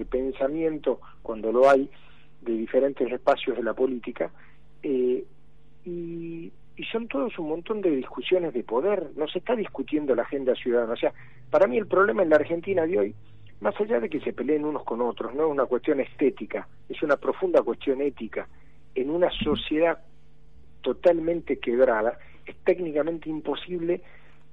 pensamiento, 0.09 1.01
cuando 1.23 1.51
lo 1.51 1.69
hay, 1.69 1.91
de 2.43 2.53
diferentes 2.53 3.11
espacios 3.11 3.57
de 3.57 3.63
la 3.63 3.75
política, 3.75 4.31
eh, 4.83 5.25
y 5.85 6.53
y 6.77 6.85
son 6.85 7.09
todos 7.09 7.39
un 7.39 7.49
montón 7.49 7.81
de 7.81 7.91
discusiones 7.91 8.53
de 8.53 8.63
poder, 8.63 9.11
no 9.17 9.27
se 9.29 9.39
está 9.39 9.57
discutiendo 9.57 10.15
la 10.15 10.23
agenda 10.23 10.55
ciudadana. 10.55 10.93
O 10.93 10.97
sea, 10.97 11.13
para 11.51 11.67
mí 11.67 11.79
el 11.79 11.87
problema 11.87 12.23
en 12.23 12.31
la 12.31 12.37
Argentina 12.37 12.87
de 12.87 12.99
hoy, 12.99 13.15
más 13.61 13.79
allá 13.81 13.99
de 13.99 14.11
que 14.11 14.21
se 14.21 14.35
peleen 14.35 14.65
unos 14.65 14.85
con 14.85 15.01
otros, 15.01 15.35
no 15.35 15.47
es 15.47 15.51
una 15.51 15.65
cuestión 15.65 16.01
estética, 16.01 16.69
es 16.89 17.03
una 17.03 17.17
profunda 17.17 17.63
cuestión 17.63 18.03
ética. 18.03 18.47
En 18.95 19.09
una 19.09 19.31
sociedad 19.31 19.99
totalmente 20.83 21.59
quebrada, 21.59 22.19
es 22.45 22.57
técnicamente 22.65 23.31
imposible 23.31 24.03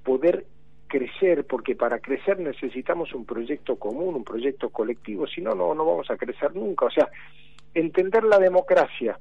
poder 0.02 0.46
crecer, 0.86 1.46
porque 1.46 1.76
para 1.76 1.98
crecer 1.98 2.38
necesitamos 2.38 3.12
un 3.14 3.26
proyecto 3.26 3.76
común, 3.76 4.14
un 4.14 4.24
proyecto 4.24 4.70
colectivo, 4.70 5.26
si 5.26 5.42
no, 5.42 5.54
no, 5.54 5.74
no 5.74 5.84
vamos 5.84 6.10
a 6.10 6.16
crecer 6.16 6.54
nunca. 6.54 6.86
O 6.86 6.90
sea, 6.90 7.08
entender 7.74 8.24
la 8.24 8.38
democracia 8.38 9.18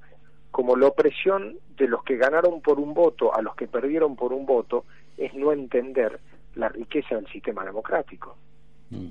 como 0.54 0.76
la 0.76 0.86
opresión 0.86 1.58
de 1.76 1.88
los 1.88 2.04
que 2.04 2.16
ganaron 2.16 2.62
por 2.62 2.80
un 2.80 2.94
voto 2.94 3.36
a 3.36 3.42
los 3.42 3.56
que 3.56 3.68
perdieron 3.68 4.16
por 4.16 4.32
un 4.32 4.46
voto 4.46 4.86
es 5.18 5.34
no 5.34 5.52
entender 5.52 6.20
la 6.54 6.70
riqueza 6.70 7.16
del 7.16 7.26
sistema 7.26 7.66
democrático. 7.66 8.38
Mm. 8.92 9.08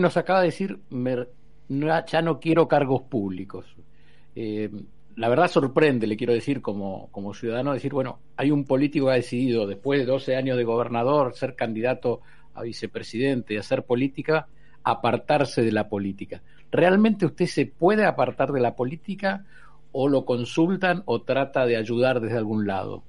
Nos 0.00 0.16
acaba 0.16 0.40
de 0.40 0.46
decir, 0.46 0.80
ya 2.06 2.22
no 2.22 2.40
quiero 2.40 2.66
cargos 2.66 3.02
públicos. 3.02 3.64
Eh, 4.34 4.68
la 5.14 5.28
verdad 5.28 5.46
sorprende, 5.46 6.08
le 6.08 6.16
quiero 6.16 6.32
decir, 6.32 6.60
como, 6.60 7.08
como 7.12 7.32
ciudadano, 7.32 7.72
decir, 7.72 7.92
bueno, 7.92 8.18
hay 8.36 8.50
un 8.50 8.64
político 8.64 9.06
que 9.06 9.12
ha 9.12 9.14
decidido, 9.14 9.68
después 9.68 10.00
de 10.00 10.06
12 10.06 10.34
años 10.34 10.56
de 10.56 10.64
gobernador, 10.64 11.34
ser 11.34 11.54
candidato 11.54 12.20
a 12.54 12.62
vicepresidente 12.62 13.54
y 13.54 13.58
hacer 13.58 13.84
política, 13.84 14.48
apartarse 14.82 15.62
de 15.62 15.70
la 15.70 15.88
política. 15.88 16.42
¿Realmente 16.72 17.26
usted 17.26 17.46
se 17.46 17.66
puede 17.66 18.06
apartar 18.06 18.50
de 18.50 18.60
la 18.60 18.74
política 18.74 19.44
o 19.92 20.08
lo 20.08 20.24
consultan 20.24 21.02
o 21.06 21.22
trata 21.22 21.66
de 21.66 21.76
ayudar 21.76 22.20
desde 22.20 22.38
algún 22.38 22.66
lado? 22.66 23.02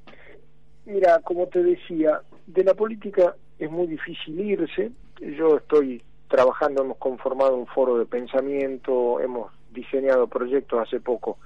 Mira, 0.86 1.20
como 1.24 1.48
te 1.48 1.62
decía, 1.64 2.22
de 2.48 2.64
la 2.64 2.74
política 2.74 3.36
es 3.60 3.70
muy 3.70 3.88
difícil 3.88 4.40
irse. 4.40 4.92
Yo 5.20 5.58
estoy 5.58 6.02
trabajando, 6.28 6.84
hemos 6.84 6.98
conformado 6.98 7.56
un 7.56 7.68
foro 7.68 7.98
de 7.98 8.06
pensamiento, 8.06 9.20
hemos 9.20 9.52
diseñado 9.72 10.28
proyectos 10.28 10.80
hace 10.82 11.00
poco, 11.00 11.38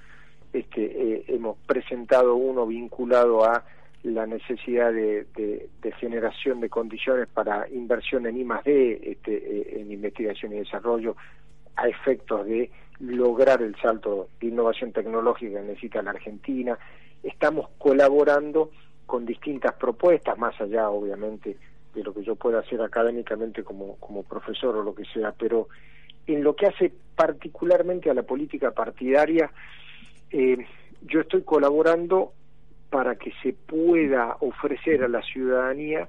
este, 0.54 0.84
eh, 0.86 1.26
hemos 1.28 1.58
presentado 1.66 2.36
uno 2.36 2.66
vinculado 2.66 3.44
a 3.44 3.66
la 4.04 4.26
necesidad 4.28 4.94
de, 4.94 5.26
generación 6.00 6.60
de 6.60 6.70
condiciones 6.70 7.28
para 7.28 7.68
inversión 7.70 8.28
en 8.28 8.38
I 8.38 8.46
D, 8.64 9.00
este, 9.04 9.36
eh, 9.36 9.82
en 9.82 9.92
investigación 9.92 10.54
y 10.54 10.60
desarrollo, 10.60 11.16
a 11.76 11.88
efectos 11.88 12.46
de 12.46 12.70
lograr 13.00 13.62
el 13.62 13.76
salto 13.78 14.30
de 14.40 14.48
innovación 14.48 14.92
tecnológica 14.92 15.60
que 15.60 15.68
necesita 15.68 16.02
la 16.02 16.12
Argentina. 16.12 16.78
Estamos 17.24 17.70
colaborando 17.78 18.72
con 19.06 19.26
distintas 19.26 19.74
propuestas, 19.74 20.38
más 20.38 20.60
allá 20.60 20.90
obviamente 20.90 21.58
de 21.94 22.04
lo 22.04 22.14
que 22.14 22.24
yo 22.24 22.36
pueda 22.36 22.60
hacer 22.60 22.82
académicamente 22.82 23.64
como, 23.64 23.96
como 23.98 24.24
profesor 24.24 24.76
o 24.76 24.84
lo 24.84 24.94
que 24.94 25.06
sea, 25.06 25.32
pero 25.32 25.70
en 26.28 26.44
lo 26.44 26.56
que 26.56 26.68
hace 26.68 26.92
particularmente 27.16 28.10
a 28.10 28.14
la 28.14 28.24
política 28.24 28.72
partidaria, 28.72 29.52
eh, 30.32 30.58
yo 31.02 31.22
estoy 31.22 31.44
colaborando 31.44 32.34
para 32.90 33.16
que 33.16 33.32
se 33.44 33.54
pueda 33.54 34.38
ofrecer 34.40 35.04
a 35.04 35.08
la 35.08 35.22
ciudadanía 35.22 36.08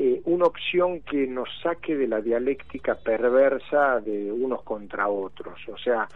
eh, 0.00 0.22
una 0.26 0.44
opción 0.44 1.00
que 1.00 1.26
nos 1.26 1.48
saque 1.60 1.96
de 1.96 2.06
la 2.06 2.20
dialéctica 2.20 2.94
perversa 2.94 3.98
de 3.98 4.30
unos 4.30 4.62
contra 4.62 5.08
otros. 5.08 5.58
O 5.68 5.76
sea, 5.76 6.06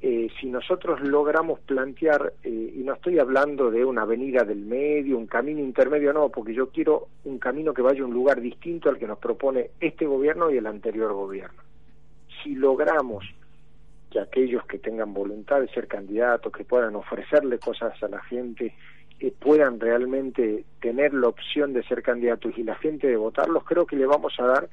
eh, 0.00 0.28
si 0.40 0.46
nosotros 0.46 1.02
logramos 1.02 1.60
plantear, 1.60 2.32
eh, 2.42 2.72
y 2.74 2.78
no 2.78 2.94
estoy 2.94 3.18
hablando 3.18 3.70
de 3.70 3.84
una 3.84 4.02
avenida 4.02 4.42
del 4.42 4.60
medio, 4.60 5.18
un 5.18 5.26
camino 5.26 5.60
intermedio, 5.60 6.14
no, 6.14 6.30
porque 6.30 6.54
yo 6.54 6.70
quiero 6.70 7.08
un 7.24 7.38
camino 7.38 7.74
que 7.74 7.82
vaya 7.82 8.00
a 8.00 8.06
un 8.06 8.14
lugar 8.14 8.40
distinto 8.40 8.88
al 8.88 8.96
que 8.96 9.06
nos 9.06 9.18
propone 9.18 9.72
este 9.80 10.06
gobierno 10.06 10.50
y 10.50 10.56
el 10.56 10.66
anterior 10.66 11.12
gobierno. 11.12 11.62
Si 12.42 12.54
logramos 12.54 13.22
que 14.10 14.18
aquellos 14.18 14.64
que 14.64 14.78
tengan 14.78 15.12
voluntad 15.12 15.60
de 15.60 15.68
ser 15.68 15.88
candidatos, 15.88 16.50
que 16.50 16.64
puedan 16.64 16.96
ofrecerle 16.96 17.58
cosas 17.58 18.02
a 18.02 18.08
la 18.08 18.22
gente, 18.22 18.72
que 19.18 19.30
puedan 19.30 19.80
realmente 19.80 20.64
tener 20.80 21.14
la 21.14 21.28
opción 21.28 21.72
de 21.72 21.82
ser 21.84 22.02
candidatos 22.02 22.56
y 22.56 22.62
la 22.62 22.76
gente 22.76 23.06
de 23.06 23.16
votarlos, 23.16 23.64
creo 23.64 23.86
que 23.86 23.96
le 23.96 24.06
vamos 24.06 24.34
a 24.38 24.46
dar 24.46 24.68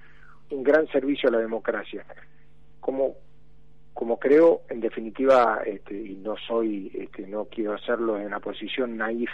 un 0.50 0.63
gran 0.63 0.88
servicio 0.88 1.29
a 1.29 1.31
la 1.31 1.39
democracia. 1.39 2.05
Como 2.79 3.15
como 3.93 4.19
creo, 4.19 4.62
en 4.69 4.81
definitiva, 4.81 5.62
este, 5.65 5.95
y 5.95 6.15
no 6.15 6.35
soy, 6.47 6.91
este, 6.95 7.27
no 7.27 7.45
quiero 7.45 7.73
hacerlo 7.73 8.17
en 8.17 8.25
una 8.25 8.39
posición 8.39 8.97
naif, 8.97 9.29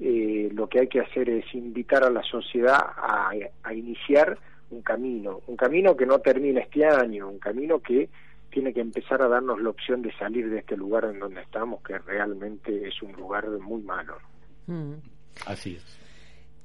eh, 0.00 0.50
lo 0.52 0.68
que 0.68 0.80
hay 0.80 0.88
que 0.88 1.00
hacer 1.00 1.28
es 1.28 1.52
invitar 1.54 2.04
a 2.04 2.10
la 2.10 2.22
sociedad 2.22 2.78
a, 2.78 3.32
a 3.62 3.74
iniciar 3.74 4.38
un 4.70 4.82
camino, 4.82 5.40
un 5.46 5.56
camino 5.56 5.96
que 5.96 6.06
no 6.06 6.20
termina 6.20 6.60
este 6.60 6.84
año, 6.84 7.28
un 7.28 7.38
camino 7.38 7.80
que 7.80 8.08
tiene 8.56 8.72
que 8.72 8.80
empezar 8.80 9.20
a 9.20 9.28
darnos 9.28 9.60
la 9.60 9.68
opción 9.68 10.00
de 10.00 10.10
salir 10.16 10.48
de 10.48 10.60
este 10.60 10.78
lugar 10.78 11.04
en 11.04 11.18
donde 11.18 11.42
estamos, 11.42 11.82
que 11.82 11.98
realmente 11.98 12.88
es 12.88 13.02
un 13.02 13.12
lugar 13.12 13.46
muy 13.60 13.82
malo. 13.82 14.16
Mm. 14.66 14.94
Así 15.44 15.76
es. 15.76 16.05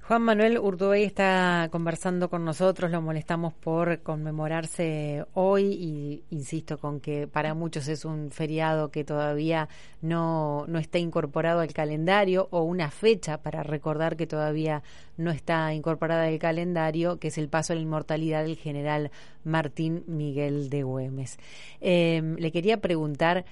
Juan 0.08 0.24
Manuel 0.24 0.58
Urduey 0.58 1.04
está 1.04 1.70
conversando 1.72 2.30
con 2.30 2.44
nosotros, 2.44 2.90
lo 2.90 3.02
molestamos 3.02 3.54
por 3.54 4.02
conmemorarse 4.02 5.24
hoy 5.36 5.66
y 5.74 6.24
insisto 6.32 6.80
con 6.80 7.00
que 7.00 7.28
para 7.28 7.54
muchos 7.54 7.88
es 7.88 8.04
un 8.04 8.32
feriado 8.32 8.90
que 8.90 9.04
todavía 9.04 9.70
no, 10.02 10.66
no 10.68 10.80
está 10.80 10.98
incorporado 10.98 11.60
al 11.60 11.72
calendario 11.72 12.48
o 12.50 12.64
una 12.64 12.90
fecha 12.90 13.38
para 13.38 13.62
recordar 13.62 14.18
que 14.18 14.26
todavía 14.26 14.82
no 15.18 15.30
está 15.30 15.72
incorporada 15.74 16.26
al 16.26 16.40
calendario, 16.40 17.20
que 17.20 17.28
es 17.28 17.38
el 17.38 17.48
paso 17.48 17.74
a 17.74 17.76
la 17.76 17.84
inmortalidad 17.84 18.44
del 18.44 18.58
general 18.58 19.12
Martín 19.44 20.04
Miguel 20.08 20.72
de 20.72 20.82
Güemes. 20.82 21.38
Em, 21.80 22.36
le 22.38 22.52
quería 22.52 22.82
preguntar 22.82 23.46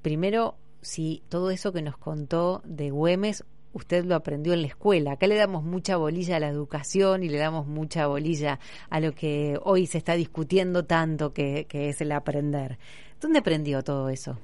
primero 0.00 0.56
si 0.80 1.22
todo 1.28 1.50
eso 1.50 1.72
que 1.72 1.82
nos 1.82 1.98
contó 1.98 2.62
de 2.64 2.90
Güemes 2.90 3.44
usted 3.72 4.04
lo 4.04 4.14
aprendió 4.14 4.52
en 4.52 4.62
la 4.62 4.68
escuela. 4.68 5.12
Acá 5.12 5.26
le 5.26 5.36
damos 5.36 5.64
mucha 5.64 5.96
bolilla 5.96 6.36
a 6.36 6.40
la 6.40 6.48
educación 6.48 7.22
y 7.22 7.28
le 7.28 7.38
damos 7.38 7.66
mucha 7.66 8.06
bolilla 8.06 8.58
a 8.90 9.00
lo 9.00 9.12
que 9.12 9.58
hoy 9.62 9.86
se 9.86 9.98
está 9.98 10.14
discutiendo 10.14 10.84
tanto, 10.84 11.32
que, 11.32 11.66
es 11.70 12.00
el 12.00 12.12
aprender. 12.12 12.78
¿Dónde 13.20 13.38
aprendió 13.40 13.82
todo 13.82 14.08
eso? 14.08 14.38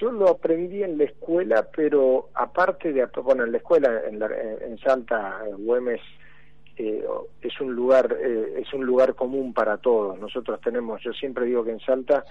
Yo 0.00 0.12
lo 0.12 0.28
aprendí 0.28 0.82
en 0.82 0.98
la 0.98 1.04
escuela, 1.04 1.66
pero 1.74 2.28
aparte 2.34 2.92
de, 2.92 3.06
bueno, 3.22 3.44
en 3.44 3.52
la 3.52 3.58
escuela, 3.58 4.02
en, 4.06 4.22
en 4.22 4.78
Salta, 4.78 5.42
Güemes, 5.58 6.00
eh, 6.78 7.02
es 7.40 7.60
un 7.60 7.74
lugar 7.74 8.14
eh, 8.20 8.60
es 8.60 8.72
un 8.74 8.84
lugar 8.84 9.14
común 9.14 9.54
para 9.54 9.78
todos. 9.78 10.18
Nosotros 10.18 10.60
tenemos, 10.60 11.02
yo 11.02 11.12
siempre 11.12 11.46
digo 11.46 11.64
que 11.64 11.70
en 11.70 11.80
Salta 11.80 12.24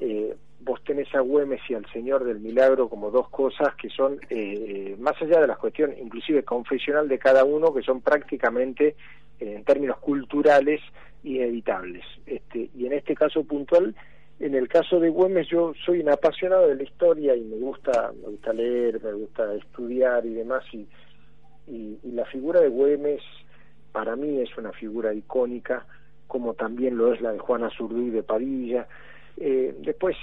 eh, 0.00 0.34
vos 0.64 0.82
tenés 0.82 1.14
a 1.14 1.20
Güemes 1.20 1.60
y 1.68 1.74
al 1.74 1.86
Señor 1.92 2.24
del 2.24 2.40
Milagro 2.40 2.88
como 2.88 3.10
dos 3.10 3.28
cosas 3.28 3.74
que 3.74 3.90
son, 3.90 4.18
eh, 4.30 4.96
más 4.98 5.20
allá 5.20 5.40
de 5.40 5.46
las 5.46 5.58
cuestiones, 5.58 5.98
inclusive 6.00 6.42
confesional 6.42 7.08
de 7.08 7.18
cada 7.18 7.44
uno, 7.44 7.72
que 7.74 7.82
son 7.82 8.00
prácticamente, 8.00 8.96
eh, 9.40 9.54
en 9.56 9.64
términos 9.64 9.98
culturales, 9.98 10.80
inevitables. 11.22 12.04
Este, 12.26 12.70
y 12.74 12.86
en 12.86 12.94
este 12.94 13.14
caso 13.14 13.44
puntual, 13.44 13.94
en 14.40 14.54
el 14.54 14.68
caso 14.68 14.98
de 15.00 15.10
Güemes, 15.10 15.48
yo 15.48 15.74
soy 15.84 16.00
un 16.00 16.10
apasionado 16.10 16.68
de 16.68 16.76
la 16.76 16.82
historia 16.82 17.36
y 17.36 17.42
me 17.42 17.56
gusta, 17.56 18.12
me 18.20 18.30
gusta 18.30 18.52
leer, 18.52 19.02
me 19.02 19.12
gusta 19.12 19.54
estudiar 19.54 20.24
y 20.24 20.34
demás, 20.34 20.64
y, 20.72 20.86
y, 21.68 21.98
y 22.02 22.12
la 22.12 22.24
figura 22.24 22.60
de 22.60 22.68
Güemes 22.68 23.22
para 23.92 24.16
mí 24.16 24.40
es 24.40 24.56
una 24.56 24.72
figura 24.72 25.14
icónica, 25.14 25.86
como 26.26 26.54
también 26.54 26.96
lo 26.96 27.12
es 27.12 27.20
la 27.20 27.32
de 27.32 27.38
Juana 27.38 27.70
Zurduy 27.70 28.10
de 28.10 28.22
Padilla, 28.22 28.88
eh, 29.36 29.74
después, 29.80 30.16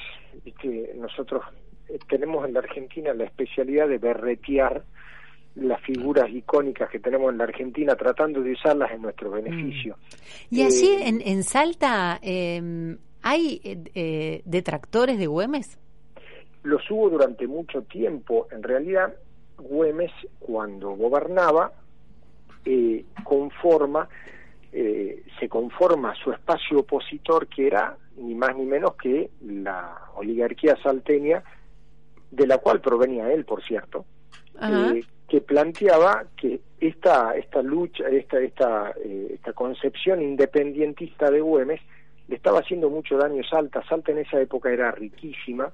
que 0.60 0.94
nosotros 0.96 1.44
eh, 1.88 2.00
tenemos 2.10 2.46
en 2.48 2.54
la 2.54 2.60
Argentina 2.60 3.14
la 3.14 3.26
especialidad 3.26 3.88
de 3.88 3.98
berretear 3.98 4.84
las 5.56 5.82
figuras 5.82 6.30
icónicas 6.30 6.90
que 6.90 7.00
tenemos 7.00 7.32
en 7.32 7.38
la 7.38 7.44
Argentina, 7.44 7.96
tratando 7.96 8.42
de 8.42 8.54
usarlas 8.54 8.92
en 8.92 9.02
nuestro 9.02 9.30
mm. 9.30 9.34
beneficio. 9.34 9.98
Y 10.50 10.62
así 10.62 10.88
eh, 10.88 11.08
en, 11.10 11.22
en 11.22 11.44
Salta, 11.44 12.20
eh, 12.22 12.96
¿hay 13.22 13.62
eh, 13.64 14.42
detractores 14.46 15.18
de 15.18 15.28
Güemes? 15.28 15.78
Los 16.64 16.90
hubo 16.90 17.10
durante 17.10 17.48
mucho 17.48 17.82
tiempo. 17.84 18.48
En 18.52 18.64
realidad, 18.64 19.14
Güemes, 19.58 20.12
cuando 20.40 20.92
gobernaba, 20.92 21.74
conforma 23.24 24.08
eh, 24.74 25.24
se 25.38 25.50
conforma 25.50 26.16
su 26.16 26.32
espacio 26.32 26.80
opositor 26.80 27.48
que 27.48 27.68
era 27.68 27.98
ni 28.18 28.36
más 28.36 28.56
ni 28.56 28.66
menos 28.66 28.96
que 28.96 29.30
la 29.42 30.10
oligarquía 30.16 30.76
salteña 30.82 31.44
de 32.30 32.48
la 32.48 32.58
cual 32.60 32.82
provenía 32.82 33.32
él 33.32 33.46
por 33.46 33.64
cierto 33.64 34.06
eh, 34.62 35.04
que 35.28 35.42
planteaba 35.42 36.26
que 36.36 36.62
esta 36.80 37.36
esta 37.36 37.62
lucha 37.62 38.08
esta 38.10 38.40
esta 38.40 38.94
eh, 39.04 39.32
esta 39.34 39.54
concepción 39.54 40.22
independientista 40.22 41.30
de 41.32 41.42
Güemes 41.42 41.82
le 42.28 42.36
estaba 42.36 42.60
haciendo 42.60 42.90
mucho 42.90 43.18
daño 43.18 43.42
a 43.42 43.50
Salta 43.50 43.84
Salta 43.88 44.12
en 44.12 44.20
esa 44.20 44.40
época 44.40 44.72
era 44.72 44.92
riquísima 44.92 45.72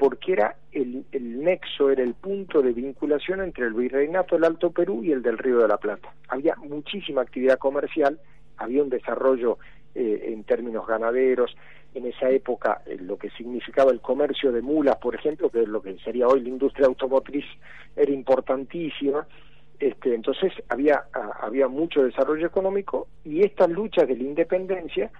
porque 0.00 0.32
era 0.32 0.56
el, 0.72 1.04
el 1.12 1.44
nexo, 1.44 1.90
era 1.90 2.02
el 2.02 2.14
punto 2.14 2.62
de 2.62 2.72
vinculación 2.72 3.42
entre 3.42 3.66
el 3.66 3.74
virreinato 3.74 4.34
del 4.34 4.44
Alto 4.44 4.70
Perú 4.70 5.04
y 5.04 5.12
el 5.12 5.20
del 5.20 5.36
Río 5.36 5.58
de 5.58 5.68
la 5.68 5.76
Plata. 5.76 6.14
Había 6.28 6.56
muchísima 6.56 7.20
actividad 7.20 7.58
comercial, 7.58 8.18
había 8.56 8.82
un 8.82 8.88
desarrollo 8.88 9.58
eh, 9.94 10.32
en 10.32 10.44
términos 10.44 10.86
ganaderos, 10.86 11.56
en 11.94 12.06
esa 12.06 12.30
época 12.30 12.82
eh, 12.86 12.96
lo 13.00 13.16
que 13.16 13.30
significaba 13.30 13.90
el 13.90 14.00
comercio 14.00 14.52
de 14.52 14.62
mulas, 14.62 14.96
por 14.96 15.14
ejemplo, 15.14 15.50
que 15.50 15.62
es 15.62 15.68
lo 15.68 15.82
que 15.82 15.96
sería 15.98 16.28
hoy 16.28 16.40
la 16.40 16.48
industria 16.48 16.86
automotriz, 16.86 17.44
era 17.96 18.12
importantísima. 18.12 19.26
Este, 19.78 20.14
entonces 20.14 20.52
había, 20.68 21.04
había 21.40 21.66
mucho 21.66 22.04
desarrollo 22.04 22.46
económico 22.46 23.08
y 23.24 23.42
estas 23.42 23.70
luchas 23.70 24.06
de 24.06 24.16
la 24.16 24.24
independencia 24.24 25.10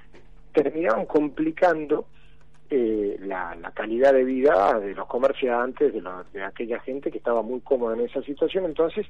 terminaban 0.52 1.06
complicando 1.06 2.06
eh, 2.68 3.16
la, 3.20 3.56
calidad 3.74 4.12
de 4.12 4.24
vida 4.24 4.78
de 4.78 4.94
los 4.94 5.06
comerciantes, 5.06 5.92
de, 5.92 6.02
de 6.32 6.44
aquella 6.44 6.78
gente 6.80 7.10
que 7.10 7.18
estaba 7.18 7.42
muy 7.42 7.60
cómoda 7.60 7.96
en 7.96 8.02
esa 8.02 8.22
situación, 8.22 8.66
entonces 8.66 9.06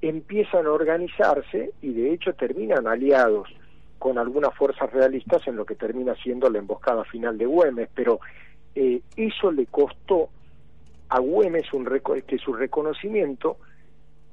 empiezan 0.00 0.66
a 0.66 0.72
organizarse 0.72 1.72
y 1.82 1.92
de 1.92 2.12
hecho 2.12 2.32
terminan 2.34 2.86
aliados 2.86 3.48
con 3.98 4.18
algunas 4.18 4.54
fuerzas 4.54 4.92
realistas 4.92 5.46
en 5.46 5.56
lo 5.56 5.64
que 5.64 5.74
termina 5.74 6.14
siendo 6.16 6.48
la 6.50 6.58
emboscada 6.58 7.04
final 7.04 7.38
de 7.38 7.46
Güemes, 7.46 7.88
pero 7.94 8.20
eh, 8.74 9.00
eso 9.16 9.50
le 9.50 9.66
costó 9.66 10.28
a 11.08 11.20
Güemes 11.20 11.72
un 11.72 11.86
que 12.26 12.38
su 12.38 12.52
reconocimiento 12.52 13.58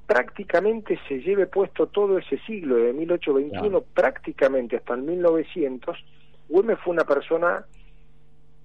prácticamente 0.05 0.99
se 1.07 1.21
lleve 1.21 1.47
puesto 1.47 1.87
todo 1.87 2.17
ese 2.17 2.37
siglo, 2.39 2.75
de 2.75 2.93
1821 2.93 3.81
prácticamente 3.93 4.77
hasta 4.77 4.95
el 4.95 5.03
1900, 5.03 5.97
Güemes 6.49 6.79
fue 6.79 6.93
una 6.93 7.05
persona 7.05 7.65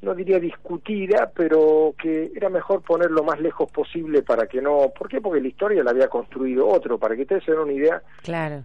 no 0.00 0.14
diría 0.14 0.38
discutida, 0.38 1.30
pero 1.34 1.94
que 2.00 2.30
era 2.34 2.48
mejor 2.48 2.82
poner 2.82 3.10
lo 3.10 3.24
más 3.24 3.40
lejos 3.40 3.70
posible 3.70 4.22
para 4.22 4.46
que 4.46 4.62
no... 4.62 4.92
¿Por 4.96 5.08
qué? 5.08 5.20
Porque 5.20 5.40
la 5.40 5.48
historia 5.48 5.82
la 5.82 5.90
había 5.90 6.08
construido 6.08 6.68
otro, 6.68 6.98
para 6.98 7.16
que 7.16 7.22
ustedes 7.22 7.44
se 7.44 7.52
den 7.52 7.60
una 7.60 7.72
idea. 7.72 8.02
Claro. 8.22 8.62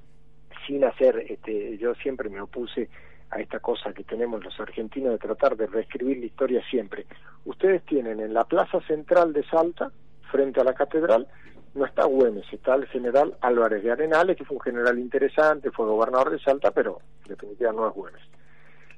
Sin 0.67 0.84
hacer, 0.84 1.26
este, 1.30 1.78
yo 1.78 1.93
siempre 1.95 2.30
me 2.30 2.41
opuse 2.41 2.89
a 3.30 3.39
esta 3.39 3.60
cosa 3.60 3.93
que 3.93 4.04
tenemos 4.04 4.43
los 4.43 4.60
argentinos 4.60 5.12
de 5.12 5.17
tratar 5.17 5.58
de 5.58 5.67
reescribir 5.67 6.19
la 6.19 6.26
historia 6.26 6.63
siempre. 6.69 7.06
Ustedes 7.45 7.84
tienen 7.84 8.19
en 8.19 8.34
la 8.34 8.43
plaza 8.43 8.80
central 8.82 9.34
de 9.34 9.43
Salta, 9.45 9.91
frente 10.32 10.62
a 10.62 10.63
la 10.63 10.73
catedral, 10.73 11.28
no 11.73 11.86
está 11.86 12.06
Güemes, 12.06 12.45
está 12.52 12.76
el 12.76 12.86
general 12.88 13.36
Álvarez 13.41 13.84
de 13.84 13.91
Arenales, 13.91 14.38
que 14.38 14.45
fue 14.45 14.58
un 14.58 14.62
general 14.62 14.99
interesante, 14.99 15.71
fue 15.71 15.88
gobernador 15.88 16.30
de 16.30 16.39
Salta, 16.39 16.71
pero 16.71 16.99
en 17.23 17.30
definitiva 17.30 17.71
no 17.71 17.88
es 17.88 17.93
Güemes. 17.93 18.21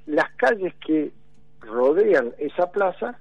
Las 0.06 0.30
calles 0.36 0.74
que 0.86 1.12
rodean 1.60 2.34
esa 2.38 2.70
plaza 2.70 3.18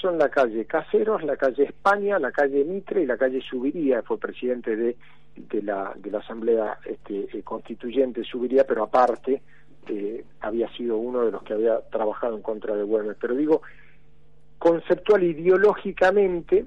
son 0.00 0.18
la 0.18 0.28
calle 0.28 0.64
Caseros, 0.64 1.22
la 1.22 1.36
calle 1.36 1.64
España, 1.64 2.18
la 2.18 2.32
calle 2.32 2.64
Mitre 2.64 3.02
y 3.02 3.06
la 3.06 3.16
calle 3.16 3.40
Subiría, 3.40 4.02
fue 4.02 4.18
presidente 4.18 4.76
de, 4.76 4.96
de, 5.36 5.62
la, 5.62 5.92
de 5.96 6.10
la 6.10 6.18
Asamblea 6.18 6.78
este, 6.84 7.28
eh, 7.36 7.42
Constituyente 7.42 8.24
Subiría, 8.24 8.64
pero 8.64 8.84
aparte 8.84 9.42
eh, 9.88 10.24
había 10.40 10.68
sido 10.76 10.98
uno 10.98 11.24
de 11.24 11.32
los 11.32 11.42
que 11.42 11.54
había 11.54 11.80
trabajado 11.90 12.36
en 12.36 12.42
contra 12.42 12.74
de 12.76 12.82
Güemes. 12.82 13.16
Pero 13.20 13.34
digo, 13.34 13.62
conceptual 14.58 15.22
ideológicamente 15.22 16.64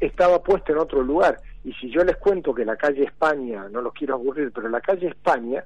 estaba 0.00 0.42
puesto 0.42 0.72
en 0.72 0.78
otro 0.78 1.02
lugar. 1.02 1.38
Y 1.64 1.72
si 1.74 1.90
yo 1.90 2.02
les 2.04 2.16
cuento 2.16 2.54
que 2.54 2.64
la 2.64 2.76
calle 2.76 3.04
España, 3.04 3.68
no 3.70 3.82
los 3.82 3.92
quiero 3.92 4.14
aburrir, 4.14 4.50
pero 4.52 4.68
la 4.68 4.80
calle 4.80 5.08
España 5.08 5.64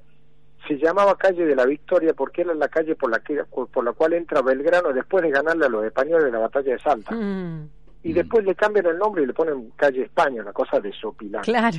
se 0.67 0.77
llamaba 0.77 1.17
calle 1.17 1.45
de 1.45 1.55
la 1.55 1.65
Victoria 1.65 2.13
porque 2.13 2.41
era 2.41 2.53
la 2.53 2.67
calle 2.67 2.95
por 2.95 3.09
la 3.09 3.19
que 3.19 3.43
por 3.45 3.83
la 3.83 3.93
cual 3.93 4.13
entra 4.13 4.41
Belgrano 4.41 4.91
después 4.93 5.23
de 5.23 5.31
ganarle 5.31 5.65
a 5.65 5.69
los 5.69 5.85
españoles 5.85 6.27
en 6.27 6.33
la 6.33 6.39
batalla 6.39 6.73
de 6.73 6.79
Salta. 6.79 7.15
Mm. 7.15 7.69
Y 8.03 8.13
después 8.13 8.45
le 8.45 8.55
cambian 8.55 8.85
el 8.85 8.97
nombre 8.97 9.23
y 9.23 9.25
le 9.25 9.33
ponen 9.33 9.71
calle 9.75 10.03
España, 10.03 10.41
una 10.41 10.53
cosa 10.53 10.79
de 10.79 10.93
sopilán. 10.93 11.43
Claro, 11.43 11.77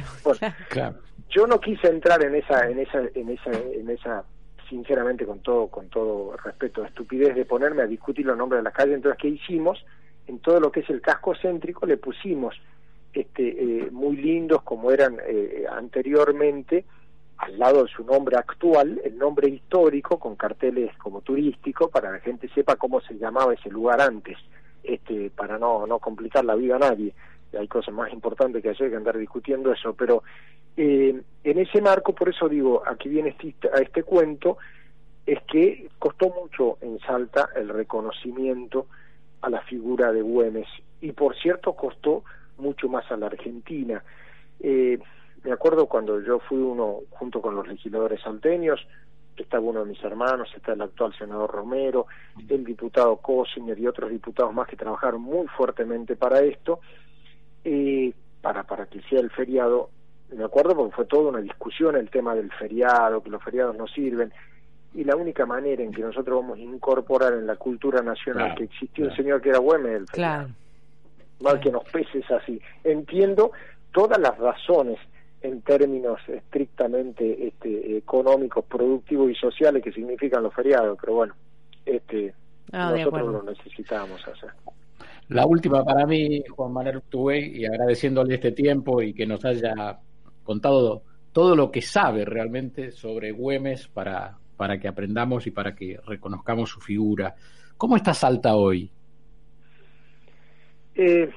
claro. 0.68 0.96
Yo 1.30 1.46
no 1.46 1.60
quise 1.60 1.88
entrar 1.88 2.22
en 2.24 2.34
esa 2.34 2.68
en 2.68 2.80
esa 2.80 3.00
en 3.14 3.28
esa 3.30 3.50
en 3.50 3.90
esa 3.90 4.24
sinceramente 4.68 5.24
con 5.24 5.40
todo 5.40 5.68
con 5.68 5.88
todo 5.88 6.36
respeto 6.36 6.84
estupidez 6.84 7.34
de 7.34 7.44
ponerme 7.44 7.82
a 7.82 7.86
discutir 7.86 8.26
los 8.26 8.36
nombres 8.36 8.60
de 8.60 8.64
las 8.64 8.74
calles, 8.74 8.96
entonces 8.96 9.18
qué 9.20 9.28
hicimos 9.28 9.84
en 10.26 10.40
todo 10.40 10.60
lo 10.60 10.70
que 10.70 10.80
es 10.80 10.90
el 10.90 11.00
casco 11.00 11.34
céntrico 11.34 11.86
le 11.86 11.96
pusimos 11.96 12.54
este 13.12 13.48
eh, 13.48 13.90
muy 13.90 14.16
lindos 14.16 14.62
como 14.62 14.90
eran 14.90 15.18
eh, 15.26 15.64
anteriormente 15.70 16.84
al 17.38 17.58
lado 17.58 17.84
de 17.84 17.90
su 17.90 18.04
nombre 18.04 18.36
actual, 18.36 19.00
el 19.04 19.16
nombre 19.16 19.48
histórico 19.48 20.18
con 20.18 20.36
carteles 20.36 20.94
como 20.98 21.20
turístico 21.20 21.88
para 21.88 22.08
que 22.08 22.14
la 22.14 22.20
gente 22.20 22.48
sepa 22.48 22.76
cómo 22.76 23.00
se 23.00 23.14
llamaba 23.14 23.54
ese 23.54 23.70
lugar 23.70 24.00
antes, 24.00 24.36
este, 24.82 25.30
para 25.30 25.58
no, 25.58 25.86
no 25.86 25.98
complicar 26.00 26.44
la 26.44 26.56
vida 26.56 26.76
a 26.76 26.80
nadie. 26.80 27.14
Hay 27.58 27.68
cosas 27.68 27.94
más 27.94 28.12
importantes 28.12 28.62
que 28.62 28.70
hacer 28.70 28.90
que 28.90 28.96
andar 28.96 29.16
discutiendo 29.16 29.72
eso, 29.72 29.94
pero 29.94 30.22
eh, 30.76 31.22
en 31.44 31.58
ese 31.58 31.80
marco, 31.80 32.12
por 32.12 32.28
eso 32.28 32.48
digo, 32.48 32.82
aquí 32.86 33.08
viene 33.08 33.34
este, 33.38 33.68
a 33.68 33.80
este 33.80 34.02
cuento, 34.02 34.58
es 35.24 35.40
que 35.44 35.88
costó 35.98 36.30
mucho 36.30 36.78
en 36.80 36.98
Salta 37.00 37.50
el 37.54 37.68
reconocimiento 37.68 38.86
a 39.42 39.50
la 39.50 39.60
figura 39.62 40.12
de 40.12 40.22
Güemes 40.22 40.68
y 41.00 41.12
por 41.12 41.36
cierto 41.36 41.74
costó 41.74 42.24
mucho 42.58 42.88
más 42.88 43.10
a 43.12 43.16
la 43.16 43.26
Argentina. 43.26 44.02
Eh, 44.60 44.98
me 45.44 45.52
acuerdo 45.52 45.86
cuando 45.86 46.20
yo 46.20 46.40
fui 46.40 46.58
uno 46.58 47.00
junto 47.10 47.40
con 47.40 47.54
los 47.54 47.66
legisladores 47.66 48.20
salteños, 48.22 48.80
estaba 49.36 49.64
uno 49.64 49.84
de 49.84 49.90
mis 49.90 50.02
hermanos, 50.02 50.48
está 50.56 50.72
el 50.72 50.82
actual 50.82 51.14
senador 51.16 51.50
Romero, 51.50 52.06
el 52.48 52.64
diputado 52.64 53.16
Cosiner 53.16 53.78
y 53.78 53.86
otros 53.86 54.10
diputados 54.10 54.52
más 54.52 54.66
que 54.66 54.76
trabajaron 54.76 55.22
muy 55.22 55.46
fuertemente 55.48 56.16
para 56.16 56.40
esto, 56.40 56.80
eh, 57.64 58.12
para, 58.40 58.64
para 58.64 58.86
que 58.86 59.00
sea 59.02 59.20
el 59.20 59.30
feriado. 59.30 59.90
Me 60.36 60.44
acuerdo 60.44 60.74
porque 60.76 60.94
fue 60.94 61.04
toda 61.06 61.30
una 61.30 61.40
discusión 61.40 61.96
el 61.96 62.10
tema 62.10 62.34
del 62.34 62.52
feriado, 62.52 63.22
que 63.22 63.30
los 63.30 63.42
feriados 63.42 63.76
no 63.76 63.86
sirven, 63.86 64.32
y 64.94 65.04
la 65.04 65.16
única 65.16 65.46
manera 65.46 65.82
en 65.82 65.92
que 65.92 66.02
nosotros 66.02 66.40
vamos 66.40 66.58
a 66.58 66.62
incorporar 66.62 67.34
en 67.34 67.46
la 67.46 67.56
cultura 67.56 68.02
nacional 68.02 68.54
que 68.56 68.64
existió 68.64 69.06
un 69.06 69.14
señor 69.14 69.40
que 69.40 69.50
era 69.50 69.58
Güemes 69.58 69.92
el 69.92 70.08
feriado. 70.08 70.48
Mal 71.40 71.60
que 71.60 71.70
nos 71.70 71.84
peses 71.84 72.28
así. 72.30 72.60
Entiendo 72.82 73.52
todas 73.92 74.18
las 74.18 74.36
razones 74.38 74.98
en 75.40 75.62
términos 75.62 76.20
estrictamente 76.28 77.48
este, 77.48 77.96
económicos, 77.96 78.64
productivos 78.64 79.30
y 79.30 79.34
sociales 79.34 79.82
que 79.82 79.92
significan 79.92 80.42
los 80.42 80.54
feriados, 80.54 80.98
pero 81.00 81.14
bueno, 81.14 81.34
este, 81.86 82.34
ah, 82.72 82.92
nosotros 82.96 83.32
lo 83.32 83.42
necesitamos 83.42 84.26
hacer. 84.26 84.50
La 85.28 85.46
última 85.46 85.84
para 85.84 86.06
mí, 86.06 86.42
Juan 86.48 86.72
Manuel 86.72 87.02
Tubey, 87.08 87.58
y 87.58 87.66
agradeciéndole 87.66 88.34
este 88.34 88.52
tiempo 88.52 89.02
y 89.02 89.12
que 89.12 89.26
nos 89.26 89.44
haya 89.44 89.98
contado 90.42 91.02
todo 91.32 91.54
lo 91.54 91.70
que 91.70 91.82
sabe 91.82 92.24
realmente 92.24 92.90
sobre 92.90 93.32
Güemes 93.32 93.88
para, 93.88 94.38
para 94.56 94.78
que 94.78 94.88
aprendamos 94.88 95.46
y 95.46 95.50
para 95.50 95.74
que 95.74 96.00
reconozcamos 96.06 96.70
su 96.70 96.80
figura. 96.80 97.34
¿Cómo 97.76 97.96
está 97.96 98.14
Salta 98.14 98.56
hoy? 98.56 98.90
Eh, 100.94 101.30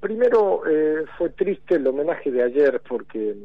Primero 0.00 0.62
eh, 0.66 1.04
fue 1.18 1.28
triste 1.30 1.74
el 1.74 1.86
homenaje 1.86 2.30
de 2.30 2.42
ayer 2.42 2.80
porque, 2.88 3.36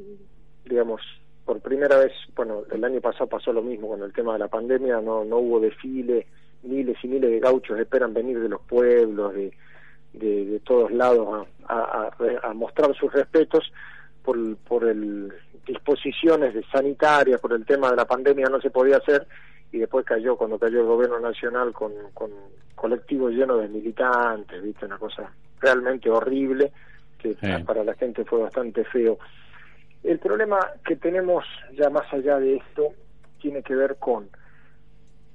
digamos, 0.63 1.02
por 1.44 1.60
primera 1.60 1.98
vez, 1.98 2.13
bueno, 2.34 2.63
el 2.72 2.84
año 2.84 3.02
pasado 3.02 3.28
pasó 3.28 3.52
lo 3.52 3.62
mismo 3.62 3.89
con 3.89 4.02
el 4.02 4.13
tema 4.13 4.34
de 4.34 4.39
la 4.39 4.48
pandemia, 4.48 5.02
no, 5.02 5.26
no 5.26 5.38
hubo 5.38 5.60
desfile, 5.60 6.26
miles 6.63 6.98
y 7.04 7.08
miles 7.10 7.30
de 7.30 7.39
gauchos 7.41 7.78
esperan 7.78 8.13
venir 8.13 8.39
de 8.39 8.48
los 8.48 8.62
pueblos, 8.62 9.34
de, 9.34 9.52
de, 10.13 10.62
todos 10.62 10.91
lados 10.91 11.46
a, 11.68 12.10
a, 12.41 12.54
mostrar 12.54 12.96
sus 12.96 13.12
respetos 13.12 13.72
por, 14.24 14.56
por 14.58 14.86
el 14.86 15.34
disposiciones 15.68 16.54
de 16.54 16.63
sanitarias, 16.72 17.41
por 17.41 17.52
el 17.52 17.65
tema 17.65 17.89
de 17.89 17.98
la 17.98 18.06
pandemia 18.06 18.48
no 18.48 18.62
se 18.62 18.70
podía 18.70 18.98
hacer 18.98 19.28
y 19.72 19.80
después 19.80 20.06
cayó 20.06 20.38
cuando 20.38 20.58
cayó 20.58 20.80
el 20.82 20.86
gobierno 20.86 21.20
nacional 21.20 21.74
con, 21.74 21.91
con 22.13 22.32
colectivos 22.76 23.34
llenos 23.34 23.60
de 23.62 23.68
militantes, 23.68 24.63
viste, 24.63 24.86
una 24.86 24.98
cosa 24.98 25.32
realmente 25.65 26.10
horrible, 26.10 26.71
que 27.17 27.36
para 27.65 27.84
la 27.84 27.95
gente 27.95 28.23
fue 28.23 28.39
bastante 28.39 28.84
feo. 28.86 29.17
El 30.04 30.19
problema 30.19 30.60
que 30.86 30.95
tenemos 30.95 31.43
ya 31.73 31.89
más 31.89 32.12
allá 32.13 32.38
de 32.39 32.58
esto 32.58 32.93
tiene 33.41 33.63
que 33.63 33.75
ver 33.75 33.95
con 33.97 34.30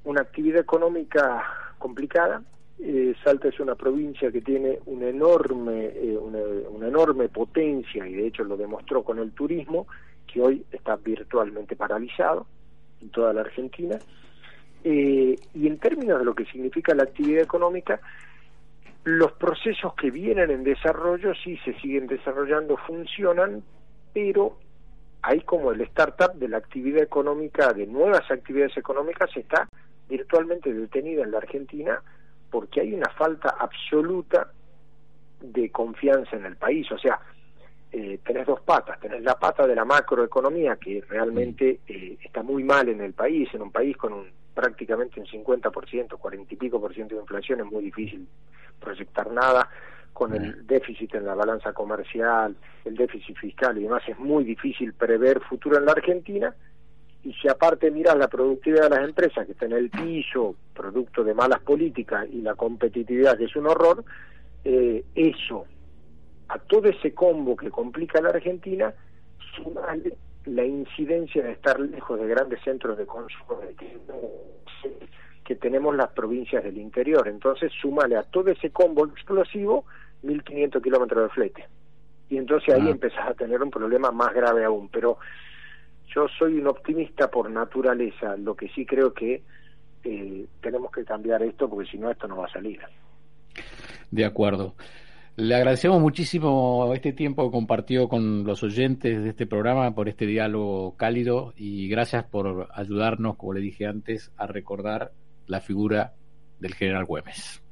una 0.05 0.21
actividad 0.21 0.61
económica 0.61 1.45
complicada. 1.79 2.43
Eh, 2.79 3.15
Salta 3.25 3.49
es 3.49 3.59
una 3.59 3.75
provincia 3.75 4.31
que 4.31 4.41
tiene 4.41 4.79
una 4.87 5.09
enorme, 5.09 5.87
eh, 5.87 6.17
una, 6.17 6.87
enorme 6.87 7.29
potencia 7.29 8.07
y 8.07 8.15
de 8.15 8.29
hecho 8.29 8.45
lo 8.45 8.57
demostró 8.57 9.03
con 9.03 9.19
el 9.19 9.33
turismo, 9.33 9.89
que 10.27 10.41
hoy 10.41 10.65
está 10.71 10.95
virtualmente 10.97 11.75
paralizado 11.75 12.47
en 13.03 13.11
toda 13.11 13.33
la 13.33 13.41
Argentina. 13.41 13.99
Eh, 14.85 15.37
y 15.55 15.67
en 15.67 15.79
términos 15.79 16.21
de 16.21 16.25
lo 16.25 16.35
que 16.35 16.47
significa 16.47 16.95
la 16.95 17.03
actividad 17.03 17.43
económica, 17.43 18.01
los 19.05 19.33
procesos 19.33 19.95
que 19.95 20.11
vienen 20.11 20.51
en 20.51 20.65
desarrollo 20.65 21.33
sí 21.35 21.59
se 21.65 21.75
siguen 21.81 22.07
desarrollando, 22.07 22.77
funcionan, 22.77 23.63
pero 24.13 24.59
hay 25.23 25.41
como 25.41 25.73
el 25.73 25.81
startup 25.83 26.35
de 26.35 26.49
la 26.49 26.59
actividad 26.59 27.03
económica, 27.03 27.73
de 27.73 27.87
nuevas 27.87 28.31
actividades 28.31 28.77
económicas, 28.77 29.31
está 29.37 29.69
virtualmente 30.09 30.73
detenida 30.73 31.23
en 31.23 31.31
la 31.31 31.39
Argentina 31.39 32.03
porque 32.51 32.81
hay 32.81 32.95
una 32.95 33.09
falta 33.11 33.55
absoluta 33.59 34.51
de 35.41 35.71
confianza 35.71 36.37
en 36.37 36.47
el 36.47 36.57
país. 36.57 36.91
O 36.91 36.99
sea, 36.99 37.21
eh, 37.93 38.19
tenés 38.25 38.47
dos 38.47 38.61
patas. 38.61 38.99
Tenés 39.01 39.23
la 39.23 39.39
pata 39.39 39.67
de 39.67 39.75
la 39.75 39.85
macroeconomía, 39.85 40.77
que 40.77 41.03
realmente 41.09 41.81
eh, 41.87 42.19
está 42.23 42.43
muy 42.43 42.65
mal 42.65 42.89
en 42.89 43.01
el 43.01 43.13
país, 43.13 43.49
en 43.55 43.63
un 43.63 43.71
país 43.71 43.97
con 43.97 44.13
un 44.13 44.27
prácticamente 44.53 45.21
un 45.21 45.27
50%, 45.27 46.19
40 46.19 46.55
y 46.55 46.57
pico 46.57 46.81
por 46.81 46.93
ciento 46.93 47.15
de 47.15 47.21
inflación, 47.23 47.61
es 47.61 47.67
muy 47.67 47.85
difícil 47.85 48.27
proyectar 48.81 49.31
nada 49.31 49.69
con 50.13 50.35
el 50.35 50.67
déficit 50.67 51.15
en 51.15 51.25
la 51.25 51.35
balanza 51.35 51.73
comercial, 51.73 52.55
el 52.85 52.95
déficit 52.95 53.37
fiscal 53.39 53.79
y 53.79 53.85
demás, 53.85 54.03
es 54.07 54.19
muy 54.19 54.45
difícil 54.45 54.93
prever 54.93 55.41
futuro 55.41 55.79
en 55.79 55.87
la 55.87 55.93
Argentina. 55.93 56.55
Y 57.23 57.33
si 57.35 57.49
aparte 57.49 57.91
miras 57.91 58.17
la 58.17 58.29
productividad 58.29 58.91
de 58.91 58.97
las 58.97 59.09
empresas 59.09 59.47
que 59.47 59.53
está 59.53 59.67
en 59.67 59.73
el 59.73 59.91
piso, 59.91 60.57
producto 60.75 61.25
de 61.25 61.35
malas 61.35 61.61
políticas 61.61 62.27
y 62.31 62.43
la 62.43 62.55
competitividad 62.55 63.39
que 63.39 63.45
es 63.45 63.57
un 63.57 63.67
horror, 63.67 64.05
eh, 64.65 65.05
eso, 65.15 65.65
a 66.49 66.59
todo 66.59 66.89
ese 66.89 67.15
combo 67.15 67.57
que 67.57 67.71
complica 67.71 68.19
a 68.19 68.23
la 68.23 68.31
Argentina, 68.31 68.93
sumale 69.57 70.17
la 70.45 70.65
incidencia 70.65 71.43
de 71.43 71.53
estar 71.53 71.79
lejos 71.79 72.21
de 72.21 72.27
grandes 72.27 72.61
centros 72.63 72.99
de 72.99 73.07
consumo 73.07 73.61
que 75.45 75.57
tenemos 75.57 75.97
las 75.97 76.11
provincias 76.11 76.63
del 76.63 76.79
interior. 76.79 77.27
Entonces, 77.29 77.73
súmale 77.81 78.17
a 78.17 78.23
todo 78.23 78.51
ese 78.51 78.71
combo 78.71 79.07
explosivo 79.07 79.85
1.500 80.23 80.83
kilómetros 80.83 81.25
de 81.25 81.29
flete. 81.31 81.69
Y 82.29 82.37
entonces 82.37 82.75
ahí 82.75 82.87
ah. 82.87 82.91
empezás 82.91 83.29
a 83.29 83.35
tener 83.35 83.61
un 83.63 83.71
problema 83.71 84.11
más 84.13 84.33
grave 84.33 84.65
aún. 84.65 84.89
Pero 84.89 85.19
yo 86.15 86.27
soy 86.39 86.59
un 86.59 86.69
optimista 86.69 87.31
por 87.31 87.51
naturaleza, 87.51 88.37
lo 88.37 88.55
que 88.55 88.69
sí 88.69 88.87
creo 88.87 89.13
que 89.13 89.43
eh, 90.05 90.47
tenemos 90.61 90.91
que 90.91 91.05
cambiar 91.05 91.43
esto 91.43 91.69
porque 91.69 91.91
si 91.91 91.99
no, 91.99 92.11
esto 92.11 92.27
no 92.29 92.37
va 92.37 92.47
a 92.47 92.53
salir. 92.53 92.81
De 94.11 94.25
acuerdo. 94.25 94.75
Le 95.37 95.55
agradecemos 95.55 96.01
muchísimo 96.01 96.93
este 96.95 97.13
tiempo 97.13 97.47
que 97.47 97.53
compartió 97.53 98.09
con 98.09 98.45
los 98.45 98.63
oyentes 98.63 99.23
de 99.23 99.31
este 99.31 99.47
programa 99.47 99.95
por 99.95 100.09
este 100.09 100.27
diálogo 100.27 100.97
cálido 100.97 101.55
y 101.57 101.89
gracias 101.89 102.25
por 102.25 102.69
ayudarnos, 102.75 103.37
como 103.37 103.55
le 103.55 103.61
dije 103.61 103.87
antes, 103.87 104.33
a 104.37 104.47
recordar 104.47 105.13
la 105.51 105.61
figura 105.61 106.13
del 106.61 106.75
general 106.75 107.05
Güemes. 107.05 107.63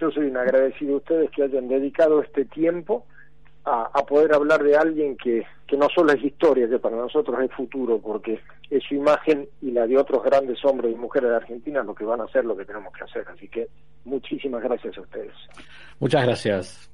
Yo 0.00 0.10
soy 0.10 0.26
un 0.26 0.36
agradecido 0.36 0.94
a 0.94 0.98
ustedes 0.98 1.30
que 1.30 1.42
hayan 1.42 1.68
dedicado 1.68 2.22
este 2.22 2.44
tiempo 2.44 3.06
a, 3.64 4.06
poder 4.06 4.32
hablar 4.32 4.62
de 4.62 4.76
alguien 4.76 5.14
que, 5.16 5.44
que 5.66 5.76
no 5.76 5.88
solo 5.94 6.12
es 6.12 6.24
historia, 6.24 6.66
que 6.68 6.78
para 6.78 6.96
nosotros 6.96 7.38
es 7.42 7.52
futuro, 7.52 8.00
porque 8.00 8.40
es 8.70 8.82
su 8.84 8.94
imagen 8.94 9.46
y 9.60 9.72
la 9.72 9.86
de 9.86 9.98
otros 9.98 10.22
grandes 10.24 10.64
hombres 10.64 10.92
y 10.92 10.96
mujeres 10.96 11.28
de 11.28 11.36
Argentina 11.36 11.82
lo 11.82 11.94
que 11.94 12.04
van 12.04 12.22
a 12.22 12.24
hacer 12.24 12.46
lo 12.46 12.56
que 12.56 12.64
tenemos 12.64 12.94
que 12.94 13.04
hacer. 13.04 13.26
Así 13.28 13.46
que 13.48 13.68
muchísimas 14.06 14.62
gracias 14.62 14.96
a 14.96 15.02
ustedes. 15.02 15.34
Muchas 15.98 16.24
gracias. 16.24 16.90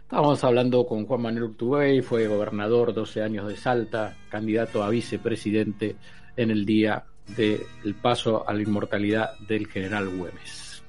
Estábamos 0.00 0.42
hablando 0.44 0.86
con 0.86 1.04
Juan 1.04 1.20
Manuel 1.20 1.50
Urtubey, 1.50 2.00
fue 2.00 2.26
gobernador 2.26 2.94
12 2.94 3.22
años 3.22 3.48
de 3.48 3.56
Salta, 3.56 4.16
candidato 4.30 4.82
a 4.82 4.88
vicepresidente 4.88 5.96
en 6.36 6.50
el 6.50 6.64
día 6.64 7.04
del 7.28 7.94
paso 8.00 8.48
a 8.48 8.52
la 8.52 8.62
inmortalidad 8.62 9.38
del 9.40 9.66
general 9.66 10.08
Güemes. 10.08 10.82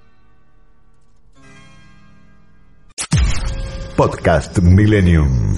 Podcast 3.95 4.59
Millennium. 4.59 5.57